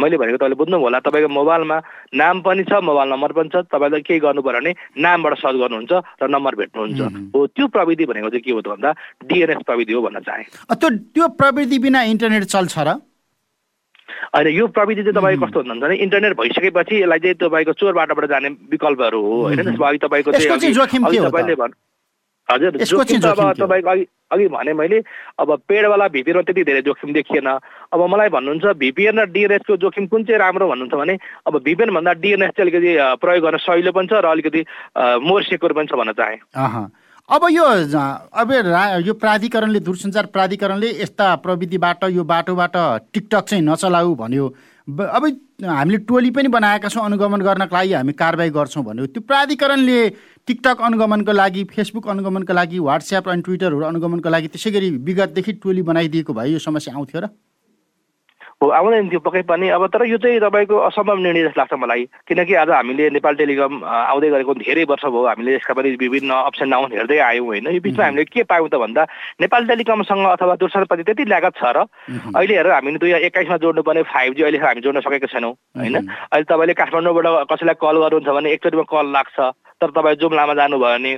मैले 0.00 0.16
भनेको 0.16 0.36
तपाईँले 0.38 0.56
बुझ्नु 0.56 0.78
होला 0.80 0.98
तपाईँको 1.04 1.28
मोबाइलमा 1.28 1.76
नाम 2.14 2.40
पनि 2.40 2.64
छ 2.64 2.80
मोबाइल 2.80 3.08
नम्बर 3.12 3.32
पनि 3.36 3.48
छ 3.52 3.64
तपाईँले 3.68 4.00
केही 4.00 4.20
गर्नु 4.20 4.42
पऱ्यो 4.42 4.60
भने 4.60 4.72
नामबाट 5.02 5.34
सर्च 5.38 5.56
गर्नुहुन्छ 5.60 5.92
र 6.22 6.28
नम्बर 6.30 6.54
भेट्नुहुन्छ। 6.54 7.00
हो 7.34 7.46
त्यो 7.46 7.66
प्रविधि 7.68 8.04
भनेको 8.06 8.28
चाहिँ 8.30 8.44
के 8.44 8.52
हो 8.52 8.60
त 8.60 8.68
भन्दा 8.68 8.90
डिएनएस 9.28 9.62
प्रविधि 9.66 9.92
हो 9.92 10.00
भन्न 10.02 10.20
चाहेँ। 10.24 10.46
त्यो 10.72 10.88
त्यो 11.12 11.28
प्रविधि 11.40 11.78
बिना 11.78 12.02
इन्टरनेट 12.12 12.44
चल्छ 12.54 12.78
र? 12.78 12.96
होइन 14.34 14.48
यो 14.48 14.66
प्रविधि 14.68 15.02
चाहिँ 15.02 15.16
तपाईँ 15.16 15.38
कस्तो 15.42 15.60
हुनुहुन्छ 15.60 15.82
भने 15.84 15.94
इन्टरनेट 16.04 16.36
भइसकेपछि 16.36 16.94
यसलाई 17.02 17.18
चाहिँ 17.18 17.40
तपाईँको 17.40 17.72
चोर 17.72 17.92
बाटोबाट 17.94 18.24
जाने 18.30 18.48
विकल्पहरू 18.70 19.20
हो 19.22 19.42
होइन? 19.42 19.62
त्यसमा 19.64 19.88
अघि 19.88 19.98
तपाईँको 20.04 20.30
तपाईँले 20.32 21.54
भन्नु 21.54 21.76
हजुर 22.48 22.70
जोखिम 22.76 23.20
त 23.20 23.24
अब 23.24 23.52
तपाईँको 23.56 23.90
अघि 23.90 24.04
अघि 24.32 24.46
भने 24.52 24.72
मैले 24.76 24.98
अब 25.40 25.48
पेडवाला 25.68 26.08
भिपिएनमा 26.12 26.42
त्यति 26.44 26.64
धेरै 26.64 26.82
जोखिम 26.84 27.12
देखिएन। 27.12 27.48
अब 27.48 28.00
मलाई 28.04 28.28
भन्नुहुन्छ 28.28 28.76
भिपिएन 28.76 29.18
र 29.20 29.24
डिएनएसको 29.32 29.76
जोखिम 29.80 30.06
कुन 30.12 30.24
चाहिँ 30.28 30.38
राम्रो 30.40 30.68
भन्नुहुन्छ 30.68 30.94
भने 30.94 31.14
अब 31.46 31.56
भिपिएन 31.64 31.90
भन्दा 31.94 32.12
डिएनएस 32.20 32.50
चाहिँ 32.52 32.68
अलिकति 32.68 32.92
प्रयोग 33.24 33.44
गर्न 33.44 33.56
सहिलो 33.64 33.92
पनि 33.96 34.06
छ 34.12 34.20
र 34.20 34.26
अलिकति 34.28 34.60
मोर 35.24 35.42
सेक्योर 35.48 35.72
पनि 35.72 35.86
छ 35.88 35.96
भन्न 35.96 36.12
चाहेँ। 36.12 36.38
अब 37.28 37.46
यो 37.50 37.64
अब 37.64 38.50
यो 39.06 39.12
प्राधिकरणले 39.14 39.80
दूरसञ्चार 39.80 40.26
प्राधिकरणले 40.26 40.88
यस्ता 41.00 41.34
प्रविधिबाट 41.40 42.04
यो 42.12 42.24
बाटोबाट 42.24 42.76
टिकटक 43.14 43.44
चाहिँ 43.48 43.64
नचलाऊ 43.64 44.14
भन्यो। 44.14 44.48
अब 44.88 45.24
हामीले 45.64 45.98
टोली 46.04 46.30
पनि 46.30 46.48
बनाएका 46.48 46.88
छौँ 46.88 47.04
अनुगमन 47.04 47.40
गर्नको 47.40 47.74
लागि 47.74 47.92
हामी 47.92 48.12
कारवाही 48.12 48.50
गर्छौँ 48.50 48.84
भन्यो। 48.84 49.06
त्यो 49.06 49.22
प्राधिकरणले 49.24 49.98
टिकटक 50.46 50.82
अनुगमनको 50.84 51.32
लागि 51.32 51.64
फेसबुक 51.72 52.08
अनुगमनको 52.12 52.52
लागि 52.52 52.78
वाट्सएप 52.92 53.28
अनि 53.28 53.42
ट्विटरहरू 53.42 53.80
अनुगमनको 53.88 54.28
लागि 54.28 54.48
त्यसै 54.52 54.70
गरी 54.70 54.90
विगतदेखि 55.08 55.52
टोली 55.64 55.82
बनाइदिएको 55.82 56.32
भए 56.34 56.48
यो 56.52 56.58
समस्या 56.60 56.94
आउँथ्यो 56.94 57.20
र। 57.20 57.32
हो 58.60 58.68
आउँदैन 58.70 59.08
थियो 59.10 59.20
पक्कै 59.20 59.42
पनि 59.44 59.68
अब 59.70 59.86
तर 59.88 60.04
यो 60.06 60.18
चाहिँ 60.18 60.40
तपाईँको 60.40 60.76
असम्भव 60.84 61.18
निर्णय 61.18 61.42
जस्तो 61.44 61.60
लाग्छ 61.60 61.74
मलाई 61.74 62.04
किनकि 62.24 62.54
आज 62.56 62.70
हामीले 62.70 63.08
नेपाल 63.12 63.34
टेलिकम 63.34 63.72
आउँदै 63.84 64.30
गरेको 64.30 64.54
धेरै 64.56 64.84
वर्ष 64.84 65.04
भयो 65.06 65.26
हामीले 65.26 65.54
यसका 65.54 65.74
पनि 65.74 65.90
विभिन्न 65.96 66.30
अप्सन 66.44 66.70
डाउन 66.70 66.92
हेर्दै 66.92 67.18
आयौँ 67.20 67.46
होइन 67.46 67.68
यो 67.68 67.80
बिचमा 67.80 68.04
हामीले 68.04 68.24
के 68.26 68.42
पायौँ 68.44 68.68
त 68.68 68.76
भन्दा 68.76 69.02
नेपाल 69.40 69.66
टेलिकमसँग 69.66 70.26
अथवा 70.28 70.54
दूरसञ्चारप्रति 70.56 71.02
त्यति 71.04 71.24
लागत 71.26 71.54
छ 71.56 71.72
र 71.72 71.84
अहिले 72.30 72.54
हेर 72.54 72.70
हामीले 72.70 72.98
दुई 72.98 73.10
हजार 73.10 73.22
एक्काइसमा 73.24 73.56
जोड्नुपर्ने 73.58 74.02
फाइभ 74.08 74.34
जी 74.34 74.42
अहिले 74.44 74.58
हामी 74.60 74.80
जोड्न 74.80 75.00
सकेको 75.02 75.26
छैनौँ 75.28 75.52
होइन 75.74 75.96
अहिले 75.98 76.44
तपाईँले 76.44 76.74
काठमाडौँबाट 76.74 77.52
कसैलाई 77.52 77.80
कल 77.80 77.96
गर्नुहुन्छ 77.98 78.28
भने 78.30 78.52
एकचोटिमा 78.52 78.86
कल 78.86 79.12
लाग्छ 79.12 79.38
तर 79.84 79.90
तपाईँ 79.92 80.16
जुम्लामा 80.16 80.54
जानुभयो 80.56 80.80
भने 80.80 81.12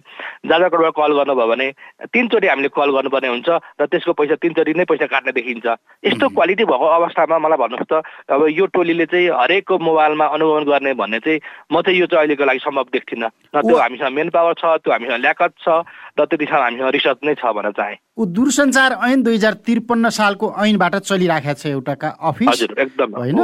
जाजरकोटबाट 0.50 0.94
कल 0.99 1.12
गर्नुभयो 1.14 1.46
भने 1.46 1.66
तिनचोटि 2.11 2.46
हामीले 2.46 2.68
कल 2.75 2.90
गर्नुपर्ने 2.90 3.28
हुन्छ 3.30 3.49
र 3.78 3.87
त्यसको 3.87 4.12
पैसा 4.18 4.35
तिनचोटि 4.42 4.75
नै 4.75 4.85
पैसा 4.90 5.06
काट्ने 5.06 5.32
देखिन्छ। 5.38 5.66
यस्तो 6.02 6.26
क्वालिटी 6.35 6.64
भएको 6.66 6.87
अवस्थामा 6.99 7.38
मलाई 7.38 7.58
भन्नुहोस् 7.62 7.90
त 7.92 8.02
अब 8.26 8.42
यो 8.50 8.66
टोलीले 8.75 9.06
चाहिँ 9.06 9.30
हरेकको 9.30 9.78
मोबाइलमा 9.78 10.26
अनुगमन 10.35 10.64
गर्ने 10.66 10.92
भन्ने 10.99 11.18
चाहिँ 11.23 11.40
म 11.70 11.80
चाहिँ 11.87 11.99
यो 12.00 12.06
चाहिँ 12.11 12.26
अहिलेको 12.26 12.44
लागि 12.44 12.61
सम्भव 12.66 12.87
देख्थिनँ 12.92 13.30
न 13.54 13.61
त्यो 13.62 13.76
हामीसँग 13.78 14.14
मेन 14.18 14.28
पावर 14.35 14.54
छ 14.58 14.64
त्यो 14.82 14.92
हामीसँग 14.92 15.23
ल्याकत 15.23 15.52
छ 15.62 15.68
र 16.18 16.25
त्यतिसम्म 16.25 16.62
हामीसँग 16.62 16.90
रिसर्च 16.96 17.18
नै 17.25 17.35
छ 17.37 17.44
भनेर 17.52 17.73
चाहे। 17.76 17.94
ऊ 18.16 18.25
दूरसञ्चार 18.37 18.90
ऐन 19.04 19.23
दुई 19.23 19.37
हजार 19.37 19.54
त्रिपन्न 19.66 20.08
सालको 20.08 20.46
ऐनबाट 20.64 20.94
चलिराखेको 21.04 21.61
छ 21.61 21.66
एउटा 21.66 21.94
अफिस। 22.32 22.62
होइन? 23.20 23.38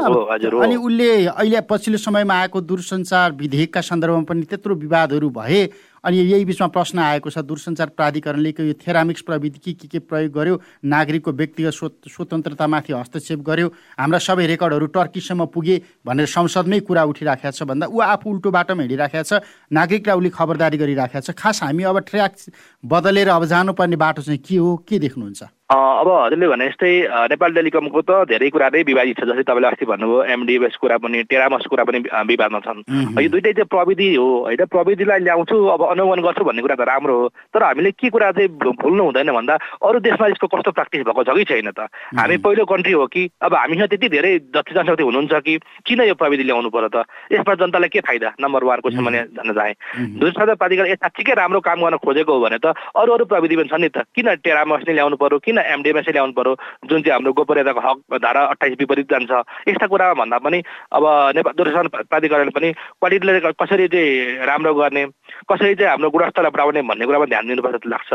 अनि 0.65 0.77
उसले 0.77 1.09
अहिले 1.27 1.61
पछिल्लो 1.69 1.99
समयमा 2.01 2.35
आएको 2.41 2.61
दूरसञ्चार 2.61 3.33
विधेयकका 3.37 3.81
सन्दर्भमा 3.81 4.25
पनि 4.25 4.43
त्यत्रो 4.49 4.75
विवादहरू 4.75 5.29
भए 5.31 5.61
अनि 6.05 6.19
यही 6.19 6.45
बिचमा 6.45 6.67
प्रश्न 6.69 6.99
आएको 6.99 7.31
छ 7.31 7.39
दूरसञ्चार 7.47 7.89
प्राधिकरणले 7.97 8.51
यो 8.59 8.73
थेरामिक्स 8.87 9.23
प्रविधि 9.23 9.59
के 9.59 9.73
के 9.73 9.89
के 9.89 9.99
प्रयोग 9.99 10.33
गर्यो? 10.33 10.61
नागरिकको 10.85 11.33
व्यक्तिगत 11.33 11.73
स्वतन्त्रतामाथि 12.11 12.93
हस्तक्षेप 12.93 13.41
गर्यो? 13.41 13.69
हाम्रा 13.99 14.19
सबै 14.19 14.47
रेकर्डहरू 14.47 14.87
टर्कीसम्म 14.91 15.47
पुगे 15.55 15.77
भनेर 16.07 16.27
संसदमै 16.27 16.81
कुरा 16.83 17.05
उठिराखेको 17.05 17.51
छ 17.53 17.63
भन्दा 17.63 17.87
ऊ 17.87 17.99
आफू 18.03 18.31
उल्टो 18.31 18.51
बाटोमा 18.51 18.83
हिँडिराखेको 18.83 19.23
छ। 19.23 19.41
नागरिकलाई 19.71 20.17
उसले 20.17 20.31
खबरदारी 20.31 20.77
गरिराखेको 20.77 21.23
छ। 21.23 21.31
खास 21.39 21.63
हामी 21.63 21.83
अब 21.87 21.99
ट्र्याक 22.11 22.33
बदलेर 22.85 23.29
अब 23.29 23.45
जानुपर्ने 23.47 23.97
बाटो 23.97 24.23
चाहिँ 24.23 24.39
के 24.43 24.57
हो 24.57 24.77
के 24.89 24.99
देख्नुहुन्छ? 24.99 25.43
अब 25.73 26.09
हजुरले 26.09 26.47
भने 26.49 26.67
जस्तै 26.69 26.93
नेपाल 27.33 27.51
टेलिकमको 27.55 28.01
त 28.05 28.11
धेरै 28.29 28.49
कुरा 28.53 28.69
नै 28.75 28.83
विवादित 28.85 29.17
छ 29.17 29.25
जस्तै 29.25 29.45
तपाईँले 29.49 29.69
अस्ति 29.73 29.87
भन्नुभयो 29.89 30.25
एमडिएस 30.35 30.77
कुरा 30.77 30.97
पनि 31.01 31.23
टेरामस 31.31 31.65
कुरा 31.71 31.85
पनि 31.89 31.99
विवादमा 32.29 32.61
छन्। 32.61 32.83
यो 33.17 33.29
दुइटै 33.33 33.53
चाहिँ 33.57 33.71
प्रविधि 33.73 34.09
हो 34.15 34.27
होइन? 34.53 34.65
प्रविधिलाई 34.69 35.21
ल्याउँछु 35.25 35.57
अब 35.57 35.83
अनुगमन 35.97 36.21
गर्छु 36.27 36.45
भन्ने 36.45 36.63
कुरा 36.63 36.77
त 36.77 36.85
राम्रो 36.93 37.15
हो 37.17 37.29
तर 37.55 37.63
हामीले 37.63 37.91
के 37.97 38.11
कुरा 38.11 38.31
चाहिँ 38.37 38.49
भुल्नु 38.53 39.03
हुँदैन 39.05 39.31
भन्दा 39.33 39.55
अरू 39.81 39.99
देशमा 40.03 40.27
यसको 40.35 40.47
कस्तो 40.53 40.71
प्र्याक्टिस 40.77 41.03
भएको 41.09 41.23
छ 41.25 41.31
कि 41.41 41.45
छैन 41.49 41.71
त? 41.73 41.89
हामी 42.21 42.37
पहिलो 42.37 42.65
कन्ट्री 42.69 42.93
हो 42.93 43.07
कि 43.09 43.23
अब 43.41 43.55
हामीसँग 43.55 43.89
त्यति 43.97 44.09
धेरै 44.13 44.33
जति 44.53 44.75
जनशक्ति 44.77 45.03
हुनुहुन्छ 45.09 45.33
कि 45.41 45.57
किन 45.89 46.01
यो 46.11 46.15
प्रविधि 46.21 46.45
ल्याउनु 46.45 46.69
पर्यो 46.69 46.91
त? 46.93 47.09
यसमा 47.33 47.55
जनतालाई 47.63 47.89
के 47.89 48.01
फाइदा? 48.05 48.29
नम्बर 48.43 48.65
वान 48.69 48.79
क्वेसन 48.85 49.05
भने 49.09 49.21
जान्न 49.41 49.53
चाहे। 49.57 49.73
दूसरा 50.21 50.55
प्राधिकरण 50.61 50.91
यता 50.91 51.09
ठिकै 51.17 51.33
राम्रो 51.41 51.61
काम 51.65 51.81
गर्न 51.81 51.97
खोजेको 51.97 52.29
हो 52.29 52.41
भने 52.45 52.59
त 52.61 52.72
अरू 52.73 53.13
अरू 53.13 53.25
प्रविधि 53.25 53.57
पनि 53.57 53.69
छ 53.69 53.75
नि 53.81 53.89
त। 53.89 54.05
किन 54.15 54.29
टेरामस 54.45 54.83
नै 54.89 54.95
ल्याउनु 54.95 55.17
पर्यो? 55.17 55.39
किन 55.39 55.59
एमडिएमएसै 55.59 56.13
ल्याउनु 56.13 56.33
पर्यो? 56.33 56.53
जुन 56.89 57.03
चाहिँ 57.03 57.13
हाम्रो 57.13 57.33
गोपनीयताको 57.33 57.81
हक 57.81 57.99
धारा 58.23 58.41
अठाइस 58.53 58.75
विपरीत 58.81 59.07
जान्छ। 59.13 59.33
यस्ता 59.69 59.87
कुरामा 59.87 60.15
भन्दा 60.21 60.39
पनि 60.39 60.59
अब 60.93 61.05
नेपाल 61.37 61.53
दूरदर्शन 61.57 61.89
प्राधिकरणले 62.11 62.53
पनि 62.57 62.69
क्वालिटीलाई 62.73 63.41
कसरी 63.63 63.89
चाहिँ 63.89 64.47
राम्रो 64.47 64.75
गर्ने 64.75 65.03
कसरी 65.51 65.75
चाहिँ 65.75 65.91
हाम्रो 65.91 66.11
गुणस्तरलाई 66.11 66.53
बढाउने 66.53 66.83
भन्ने 66.83 67.07
कुरामा 67.07 67.27
ध्यान 67.33 67.47
दिनुपर्छ 67.49 67.75
जस्तो 67.77 67.89
लाग्छ। 67.89 68.11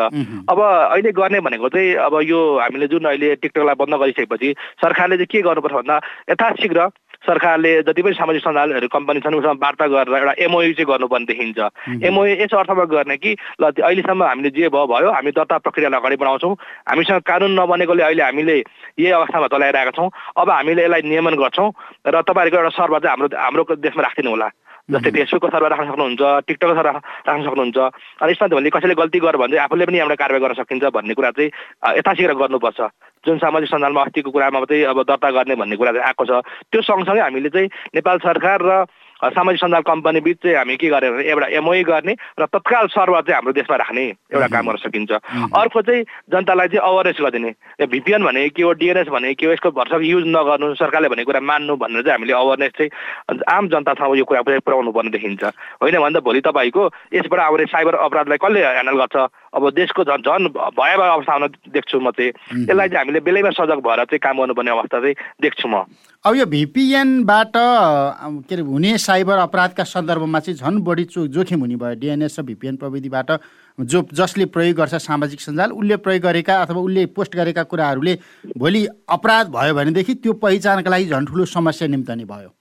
अब 0.52 0.60
अहिले 0.62 1.12
गर्ने 1.12 1.40
भनेको 1.40 1.70
चाहिँ 1.70 1.96
अब 2.08 2.14
यो 2.24 2.40
हामीले 2.60 2.88
जुन 2.88 3.06
अहिले 3.06 3.36
टिकटकलाई 3.42 3.76
बन्द 3.76 3.94
गरिसकेपछि 4.02 4.50
सरकारले 4.82 5.16
चाहिँ 5.18 5.32
के 5.32 5.42
गर्नुपर्छ 5.42 5.76
भन्दा 5.76 5.96
यथाशीघ्र 6.32 6.80
सरकारले 7.26 7.72
जति 7.82 8.02
पनि 8.02 8.14
सामाजिक 8.14 8.44
सञ्जालहरू 8.44 8.88
कम्पनी 8.88 9.20
छन् 9.20 9.36
उसँग 9.36 9.60
वार्ता 9.64 9.88
गरेर 9.88 10.16
एउटा 10.16 10.34
एमओयु 10.46 10.74
चाहिँ 10.74 10.88
गर्नुपर्ने 10.88 11.26
देखिन्छ। 11.26 11.60
एमओयु 12.06 12.36
यस 12.44 12.54
अर्थमा 12.54 12.86
गर्ने 12.86 13.18
कि 13.18 13.32
ल 13.62 13.64
अहिलेसम्म 13.74 14.24
हामीले 14.24 14.50
जे 14.54 14.70
भयो 14.70 14.86
भयो 14.86 15.10
हामी 15.12 15.32
दर्ता 15.34 15.58
प्रक्रियालाई 15.66 16.00
अगाडि 16.00 16.16
बढाउँछौँ। 16.22 16.54
हामीसँग 16.90 17.22
कानुन 17.26 17.52
नबनेकोले 17.60 18.04
अहिले 18.04 18.24
हामीले 18.24 18.58
यही 19.02 19.12
अवस्थामा 19.12 19.48
चलाइरहेका 19.48 19.92
छौँ। 19.98 20.10
अब 20.38 20.50
हामीले 20.50 20.84
यसलाई 20.84 21.02
नियमन 21.10 21.36
गर्छौँ 21.42 21.70
र 22.06 22.22
तपाईँहरूको 22.22 22.58
एउटा 22.58 22.74
सर्भर 22.78 23.00
चाहिँ 23.02 23.12
हाम्रो 23.12 23.28
हाम्रो 23.34 23.64
देशमा 23.82 24.02
राखिदिनु 24.04 24.32
होला। 24.32 24.50
जस्तै 24.88 25.12
फेसबुकको 25.12 25.48
सर्भर 25.52 25.70
राख्न 25.70 25.86
सक्नुहुन्छ 25.92 26.22
टिकटकको 26.48 26.76
सर्भर 26.80 26.96
राख्न 27.28 27.42
सक्नुहुन्छ 27.44 27.78
अनि 28.24 28.32
यसमा 28.32 28.48
भने 28.48 28.70
कसैले 28.72 28.96
गल्ती 28.96 29.20
गर्यो 29.20 29.40
भने 29.44 29.52
चाहिँ 29.52 29.64
आफूले 29.68 29.86
पनि 29.86 29.98
यहाँबाट 29.98 30.18
कारवाही 30.18 30.42
गर्न 30.44 30.56
सकिन्छ 30.64 30.84
भन्ने 30.96 31.14
कुरा 31.14 31.32
चाहिँ 31.36 31.52
यथाशीघ्र 32.00 32.34
गर्नुपर्छ। 32.40 32.80
जुन 33.28 33.38
सामाजिक 33.44 33.70
सञ्जालमा 33.70 34.02
अस्तिको 34.08 34.32
कुरामा 34.32 34.60
चाहिँ 34.64 34.84
अब 34.88 35.04
दर्ता 35.04 35.30
गर्ने 35.36 35.56
भन्ने 35.60 35.76
कुरा 35.76 35.92
चाहिँ 35.92 36.08
आएको 36.08 36.24
छ 36.24 36.32
त्यो 36.72 36.82
सँगसँगै 36.88 37.20
हामीले 37.20 37.50
चाहिँ 37.52 37.68
नेपाल 37.96 38.18
सरकार 38.24 38.60
र 38.64 38.72
सामाजिक 39.18 39.60
सञ्जाल 39.60 39.82
कम्पनी 39.82 40.20
बिच 40.22 40.38
चाहिँ 40.44 40.58
हामी 40.58 40.76
के 40.78 40.88
गरेर 40.88 41.20
एउटा 41.26 41.48
एमओई 41.58 41.84
गर्ने 41.84 42.14
र 42.40 42.46
तत्काल 42.46 42.88
सर्भर 42.94 43.22
चाहिँ 43.22 43.36
हाम्रो 43.36 43.54
देशमा 43.54 43.76
राख्ने 43.76 44.06
एउटा 44.34 44.48
काम 44.48 44.66
गर्न 44.68 44.78
सकिन्छ। 44.78 45.12
अर्को 45.58 45.82
चाहिँ 45.82 46.04
जनतालाई 46.30 46.68
चाहिँ 46.68 46.86
अवेरनेस 46.86 47.18
गरिदिने। 47.22 47.52
भिपिएन 47.88 48.24
भने 48.24 48.48
के 48.50 48.64
हो 48.64 48.72
डिएनएस 48.78 49.08
भने 49.10 49.34
के 49.34 49.46
हो 49.46 49.52
यसको 49.52 49.72
भरसक 49.74 50.02
युज 50.06 50.24
नगर्नु 50.28 50.74
सरकारले 50.78 51.10
भनेको 51.10 51.32
कुरा 51.32 51.42
मान्नु 51.42 51.76
भनेर 51.76 52.02
चाहिँ 52.06 52.14
हामीले 52.14 52.34
अवेरनेस 52.34 52.72
चाहिँ 52.78 53.42
आम 53.50 53.68
जनतासँग 53.74 54.18
यो 54.18 54.26
कुरा 54.26 54.42
पुऱ्याउनु 54.62 54.92
पर्ने 54.92 55.10
देखिन्छ। 55.10 55.44
होइन 55.82 55.98
भन्दा 55.98 56.20
भोलि 56.22 56.42
तपाईँको 56.46 56.84
यसबाट 57.14 57.40
आउने 57.40 57.66
साइबर 57.74 57.96
अपराधलाई 57.98 58.38
कसले 58.38 58.62
ह्यान्डल 58.62 58.98
गर्छ? 59.02 59.16
अब 59.56 59.70
देशको 59.74 60.04
झन् 60.04 60.22
झन् 60.22 60.48
भयावह 60.50 61.08
अवस्था 61.08 61.34
आउन 61.34 61.48
देख्छु 61.72 62.00
म 62.00 62.12
चाहिँ। 62.12 62.32
यसलाई 62.68 62.88
चाहिँ 62.90 62.98
हामीले 62.98 63.20
बेलैमा 63.24 63.50
सजग 63.56 63.80
भएर 63.80 64.04
चाहिँ 64.06 64.20
काम 64.20 64.38
गर्नुपर्ने 64.40 64.72
अवस्था 64.72 65.00
चाहिँ 65.00 65.16
देख्छु 65.42 65.68
म। 65.68 65.84
अब 66.26 66.36
यो 66.36 66.46
भिपिएनबाट 66.46 67.54
के 67.56 68.56
अरे 68.56 68.62
हुने 68.62 68.98
साइबर 68.98 69.38
अपराधका 69.38 69.84
सन्दर्भमा 69.84 70.40
चाहिँ 70.40 70.58
झन् 70.60 70.82
बढी 70.84 71.04
चो 71.06 71.28
जोखिम 71.32 71.60
हुने 71.60 71.76
भयो। 71.76 71.96
डिएनएस 71.96 72.40
र 72.40 72.44
भिपिएन 72.44 72.76
प्रविधिबाट 72.76 73.32
जो 73.80 74.02
जसले 74.12 74.46
प्रयोग 74.52 74.76
गर्छ 74.78 74.96
सामाजिक 74.98 75.42
सञ्जाल 75.42 75.72
उसले 75.72 75.98
प्रयोग 76.04 76.22
गरेका 76.24 76.62
अथवा 76.62 76.82
उसले 76.82 77.06
पोस्ट 77.16 77.36
गरेका 77.36 77.64
कुराहरूले 77.64 78.18
भोलि 78.58 78.86
अपराध 79.10 79.48
भयो 79.56 79.74
भनेदेखि 79.76 80.14
त्यो 80.16 80.34
पहिचानका 80.44 80.90
लागि 80.90 81.06
झन् 81.06 81.26
ठुलो 81.28 81.46
समस्या 81.46 81.88
निम्तने 81.88 82.26
भयो। 82.26 82.57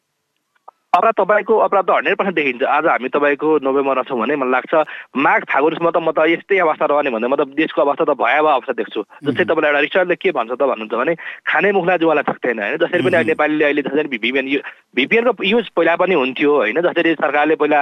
अपराध 0.97 1.15
तपाईँको 1.15 1.55
अपराध 1.61 1.85
त 1.85 1.91
हन्ड्रेड 1.91 2.17
पर्सेन्ट 2.17 2.37
देखिन्छ। 2.37 2.63
आज 2.65 2.87
हामी 2.87 3.09
तपाईँको 3.13 3.49
नोभेम्बरमा 3.61 4.03
छौँ 4.09 4.19
भने 4.21 4.37
मलाई 4.37 4.53
लाग्छ 4.53 4.75
माघ 5.13 5.41
फागुनसम्म 5.45 5.91
त 5.93 5.99
म 6.01 6.11
त 6.17 6.25
यस्तै 6.25 6.57
अवस्था 6.65 6.87
रहने 6.89 7.11
भन्दा 7.13 7.29
म 7.29 7.37
त 7.37 7.53
देशको 7.53 7.81
अवस्था 7.85 8.05
त 8.09 8.17
भयावह 8.17 8.53
अवस्था 8.57 8.73
देख्छु। 8.81 9.01
जस्तै 9.29 9.45
तपाईँलाई 9.45 9.71
एउटा 9.77 9.85
रिसर्चले 9.85 10.17
के 10.17 10.31
भन्छ 10.33 10.53
त 10.57 10.63
भन्नुहुन्छ 10.65 10.95
भने 10.97 11.15
खाने 11.45 11.73
मुखलाई 11.77 11.99
जुवालाई 12.01 12.25
सक्दैन 12.33 12.59
होइन। 12.65 12.77
जसरी 12.81 13.03
पनि 13.05 13.25
नेपालीले 13.29 13.65
अहिले 13.65 13.83
जसरी 13.85 14.09
भिपिएन 14.09 14.47
भिपिएनको 14.97 15.45
युज 15.45 15.69
पहिला 15.77 15.95
पनि 16.01 16.15
हुन्थ्यो 16.17 16.53
होइन। 16.57 16.81
जसरी 16.81 17.13
सरकारले 17.21 17.55
पहिला 17.61 17.81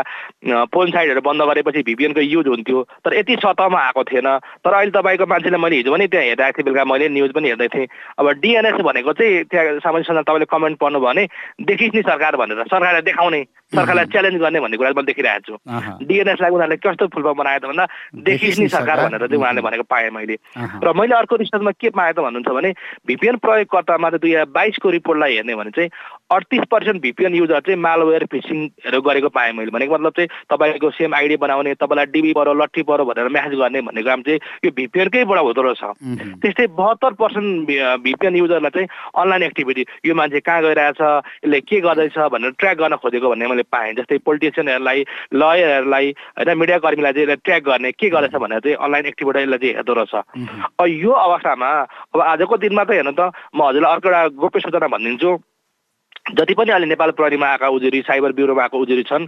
पोन 0.74 0.86
साइडहरू 0.90 1.22
बन्द 1.22 1.42
गरेपछि 1.46 1.82
भिपिएनको 1.86 2.20
युज 2.20 2.46
हुन्थ्यो। 2.50 2.82
तर 3.04 3.14
यति 3.14 3.34
सतहमा 3.38 3.78
आएको 3.78 4.02
थिएन। 4.10 4.28
तर 4.66 4.72
अहिले 4.74 4.90
तपाईँको 4.90 5.26
मान्छेले 5.30 5.58
मैले 5.62 5.76
हिजो 5.76 5.92
पनि 5.94 6.06
त्यहाँ 6.10 6.26
हेरिरहेको 6.26 6.58
थिएँ 6.58 6.66
बेलुका 6.66 6.84
मैले 6.90 7.08
न्युज 7.14 7.30
पनि 7.30 7.48
हेर्दै 7.48 7.68
थिएँ। 7.70 7.86
अब 8.18 8.26
डिएनएस 8.42 8.80
भनेको 8.82 9.12
चाहिँ 9.14 9.44
त्यहाँ 9.46 9.78
सामाजिक 9.86 10.06
सञ्जाल 10.10 10.26
तपाईँले 10.26 10.50
कमेन्ट 10.50 10.78
पढ्नु 10.82 10.98
भने 10.98 11.22
देखिस् 11.62 11.94
नि 11.94 12.02
सरकार 12.02 12.36
भनेर। 12.36 12.66
सरकारले 12.66 13.02
देखाउने 13.04 13.40
सरकारलाई 13.74 14.06
च्यालेन्ज 14.12 14.40
गर्ने 14.40 14.60
भन्ने 14.60 14.76
कुरा 14.76 14.90
मैले 14.96 15.06
देखिरहेको 15.06 15.44
छु। 15.46 16.06
डिएनएसलाई 16.06 16.50
उनीहरूले 16.50 16.76
कस्तो 16.78 17.06
फुलफर्म 17.10 17.36
बनायो 17.38 17.58
त 17.58 17.66
भन्दा 17.70 17.86
देखिस् 18.22 18.60
नि 18.60 18.68
सरकार 18.68 18.96
भनेर 19.04 19.26
चाहिँ 19.26 19.40
उहाँले 19.40 19.60
भनेको 19.66 19.84
पाएँ 19.88 20.10
मैले। 20.10 20.36
र 20.84 20.92
मैले 20.94 21.14
अर्को 21.14 21.36
रिसर्चमा 21.42 21.72
के 21.80 21.90
पाएँ 21.90 22.12
त 22.12 22.18
भन्नुहुन्छ 22.22 22.48
भने 22.54 22.70
भिपिएन 23.06 23.36
प्रयोगकर्तामा 23.42 24.08
चाहिँ 24.10 24.20
दुई 24.20 24.32
हजार 24.34 24.46
बाइसको 24.54 24.90
रिपोर्टलाई 24.90 25.34
हेर्ने 25.34 25.54
भने 25.54 25.70
चाहिँ 25.74 25.90
अडतिस 26.30 26.64
पर्सेन्ट 26.70 27.02
भिपिएन 27.02 27.34
युजर 27.34 27.60
चाहिँ 27.60 27.78
मालवेयर 27.80 28.24
फिसिङहरू 28.32 29.00
गरेको 29.00 29.28
पाएँ 29.28 29.52
मैले। 29.52 29.70
भनेको 29.70 29.94
मतलब 29.94 30.12
चाहिँ 30.16 30.28
तपाईँको 30.50 30.90
सेम 30.90 31.14
आइडी 31.14 31.36
बनाउने 31.36 31.74
तपाईँलाई 31.74 32.06
डिबी 32.12 32.32
पऱ्यो 32.32 32.54
लट्ठी 32.54 32.82
पऱ्यो 32.82 33.04
भनेर 33.04 33.28
म्यासेज 33.28 33.58
गर्ने 33.60 33.80
भन्ने 33.84 34.02
काम 34.02 34.22
चाहिँ 34.22 34.40
यो 34.64 34.70
भिपिएनकैबाट 34.72 35.38
हुँदो 35.38 35.62
रहेछ। 35.62 35.82
त्यस्तै 36.42 36.66
बहत्तर 36.74 37.12
पर्सेन्ट 37.20 37.68
भिपिएन 38.02 38.36
युजरलाई 38.36 38.70
चाहिँ 38.70 38.88
अनलाइन 39.20 39.42
एक्टिभिटी 39.42 39.84
यो 40.06 40.14
मान्छे 40.14 40.40
कहाँ 40.40 40.62
गइरहेछ 40.62 41.00
यसले 41.00 41.60
के 41.60 41.80
गर्दैछ 41.80 42.18
भनेर 42.18 42.50
ट्र्याक 42.58 42.76
गर्न 42.78 42.96
खोजेको 43.04 43.28
भन्ने 43.28 43.46
मैले 43.46 43.62
पाएँ। 43.68 43.94
जस्तै 43.94 44.18
पोलिटिसियनहरूलाई 44.24 45.04
लयरहरूलाई 45.34 46.06
होइन 46.40 46.58
मिडिया 46.58 46.78
कर्मीलाई 46.82 47.12
चाहिँ 47.12 47.28
यसलाई 47.28 47.40
ट्र्याक 47.44 47.62
गर्ने 47.68 47.92
के 47.92 48.08
गर्दैछ 48.10 48.34
भनेर 48.40 48.60
चाहिँ 48.64 48.76
अनलाइन 48.80 49.06
एक्टिभिटी 49.12 49.42
यसलाई 49.44 49.58
चाहिँ 49.58 49.74
हेर्दो 49.76 49.92
रहेछ। 49.92 50.14
अब 50.80 50.86
यो 50.88 51.12
अवस्थामा 51.12 51.70
अब 52.14 52.20
आजको 52.20 52.56
दिनमा 52.64 52.84
त 52.84 52.90
हेर्नु 52.96 53.12
त 53.12 53.30
म 53.54 53.68
हजुरलाई 53.68 53.92
अर्को 53.92 54.08
एउटा 54.08 54.28
गोप्य 54.40 54.60
सूचना 54.60 54.88
भनिदिन्छु। 54.88 55.32
जति 56.32 56.54
पनि 56.54 56.70
अहिले 56.72 56.86
नेपाल 56.86 57.10
प्रहरीमा 57.12 57.46
आएका 57.46 57.68
उजुरी 57.68 58.00
साइबर 58.08 58.32
ब्युरोमा 58.32 58.62
आएको 58.62 58.78
उजुरी 58.78 59.02
छन् 59.04 59.26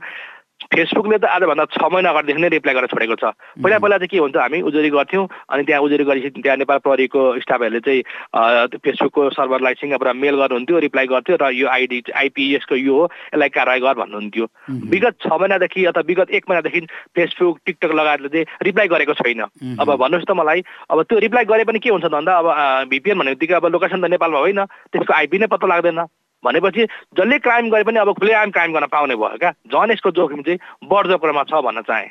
फेसबुकले 0.73 1.19
त 1.21 1.29
आजभन्दा 1.29 1.65
छ 1.69 1.85
महिना 1.93 2.11
अगाडिदेखि 2.11 2.41
नै 2.41 2.49
रिप्लाई 2.49 2.75
गरेर 2.75 2.89
छोडेको 2.89 3.17
छ। 3.21 3.25
पहिला 3.61 3.79
पहिला 3.79 3.97
चाहिँ 4.01 4.09
के 4.09 4.19
हुन्छ 4.19 4.37
हामी 4.41 4.61
उजुरी 4.65 4.91
गर्थ्यौँ 4.91 5.29
अनि 5.53 5.63
त्यहाँ 5.69 5.83
उजुरी 5.85 6.05
गरेपछि 6.09 6.41
त्यहाँ 6.41 6.57
नेपाल 6.57 6.79
प्रहरीको 6.81 7.21
स्टाफहरूले 7.45 7.81
चाहिँ 7.85 8.81
फेसबुकको 8.81 9.31
सर्भरलाई 9.37 9.75
सिङ्गापुरमा 9.77 10.17
मेल 10.17 10.37
गर्नुहुन्थ्यो 10.41 10.79
रिप्लाई 10.89 11.07
गर्थ्यो 11.13 11.37
र 11.37 11.53
यो 11.53 11.69
आइडी 11.69 12.03
आइपी 12.09 12.45
यसको 12.57 12.75
यो 12.75 12.95
हो 12.97 13.05
यसलाई 13.05 13.49
कारवाही 13.53 13.81
गर 13.85 13.95
भन्नुहुन्थ्यो। 14.01 14.47
विगत 14.89 15.15
छ 15.21 15.29
महिनादेखि 15.29 15.85
अथवा 15.93 16.09
विगत 16.09 16.31
एक 16.33 16.45
महिनादेखि 16.49 16.81
फेसबुक 17.13 17.59
टिकटक 17.67 17.93
लगाएर 17.93 18.27
चाहिँ 18.33 18.47
रिप्लाई 18.65 18.89
गरेको 18.89 19.15
छैन। 19.21 19.45
अब 19.77 19.89
भन्नुहोस् 19.93 20.25
त 20.25 20.33
मलाई 20.33 20.65
अब 20.89 21.03
त्यो 21.05 21.19
रिप्लाई 21.21 21.45
गरे 21.45 21.65
पनि 21.69 21.79
के 21.85 21.93
हुन्छ 21.93 22.09
भन्दा 22.09 22.33
अब 22.33 22.89
भिपिएन 22.89 23.19
भन्ने 23.21 23.37
बित्तिकै 23.37 23.61
अब 23.61 23.67
लोकेसन 23.77 24.01
त 24.01 24.09
नेपालमा 24.09 24.41
होइन 24.41 24.65
त्यसको 24.65 25.13
आइपी 25.13 25.39
नै 25.39 25.53
पत्ता 25.53 25.69
लाग्दैन। 25.69 26.01
भनेपछि 26.47 26.85
जसले 27.19 27.39
क्राइम 27.39 27.71
गरे 27.71 27.85
पनि 27.85 27.99
अब 27.99 28.13
खुलेआम 28.15 28.51
क्राइम 28.51 28.73
गर्न 28.73 28.87
पाउने 28.89 29.17
भयो 29.17 29.39
क्या। 29.39 29.51
झन् 29.67 29.93
यसको 29.93 30.11
जोखिम 30.15 30.43
चाहिँ 30.43 30.59
बढ्दो 30.87 31.19
क्रममा 31.19 31.43
छ 31.45 31.63
भन्न 31.67 31.83
चाहेँ। 31.83 32.11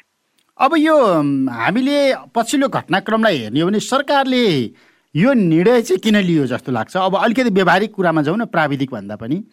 अब 0.59 0.71
यो 0.77 0.95
हामीले 1.51 1.97
पछिल्लो 2.35 2.67
घटनाक्रमलाई 2.69 3.37
हेर्ने 3.37 3.59
हो 3.59 3.67
भने 3.67 3.79
सरकारले 3.81 4.45
यो 5.15 5.33
निर्णय 5.35 5.81
चाहिँ 5.81 5.99
किन 5.99 6.17
लियो 6.21 6.45
जस्तो 6.47 6.71
लाग्छ? 6.71 6.95
अब 6.97 7.15
अलिकति 7.15 7.49
व्यवहारिक 7.49 7.93
कुरामा 7.95 8.21
जाउँ 8.21 8.37
न 8.37 8.45
प्राविधिक 8.47 8.91
भन्दा 8.91 9.15
पनि। 9.15 9.43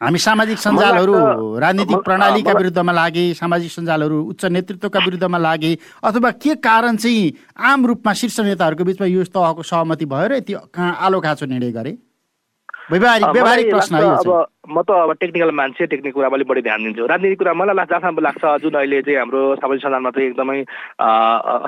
हामी 0.00 0.18
सामाजिक 0.18 0.58
सञ्जालहरू 0.58 1.14
राजनीतिक 1.58 1.98
प्रणालीका 2.04 2.52
विरुद्धमा 2.52 2.92
लागे 2.92 3.22
सामाजिक 3.34 3.70
सञ्जालहरू 3.70 4.22
उच्च 4.30 4.44
नेतृत्वका 4.44 5.00
विरुद्धमा 5.00 5.38
लागे 5.38 5.72
अथवा 6.04 6.30
के 6.34 6.54
कारण 6.60 6.96
चाहिँ 6.96 7.32
आम 7.56 7.86
रूपमा 7.86 8.12
शीर्ष 8.12 8.40
नेताहरूको 8.40 8.84
बिचमा 8.84 9.06
यो 9.06 9.24
तहको 9.26 9.62
सहमति 9.62 10.04
भयो 10.04 10.26
र 10.28 10.34
यति 10.34 10.54
आलो 10.76 11.20
खाँचो 11.20 11.46
निर्णय 11.46 11.72
गरे? 11.72 11.96
व्यवहारिक 12.90 13.26
व्यवहारिक 13.26 13.70
प्रश्न 13.70 13.96
अब 13.96 14.46
म 14.64 14.82
त 14.82 14.90
अब 14.90 15.12
टेक्निकल 15.20 15.50
मान्छे 15.52 15.86
टेक्निक 15.86 16.14
कुरामा 16.14 16.36
अलिक 16.36 16.48
बढी 16.48 16.62
ध्यान 16.62 16.80
दिन्छु। 16.84 17.06
राजनीतिक 17.06 17.38
कुरा 17.38 17.52
मलाई 17.52 17.76
लाग्छ 17.76 17.90
जहाँसम्म 17.90 18.20
लाग्छ 18.24 18.44
जुन 18.64 18.74
अहिले 18.74 19.00
चाहिँ 19.02 19.18
हाम्रो 19.18 19.40
सामाजिक 19.60 19.82
सञ्जालमा 19.84 20.10
चाहिँ 20.10 20.28
एकदमै 20.28 20.60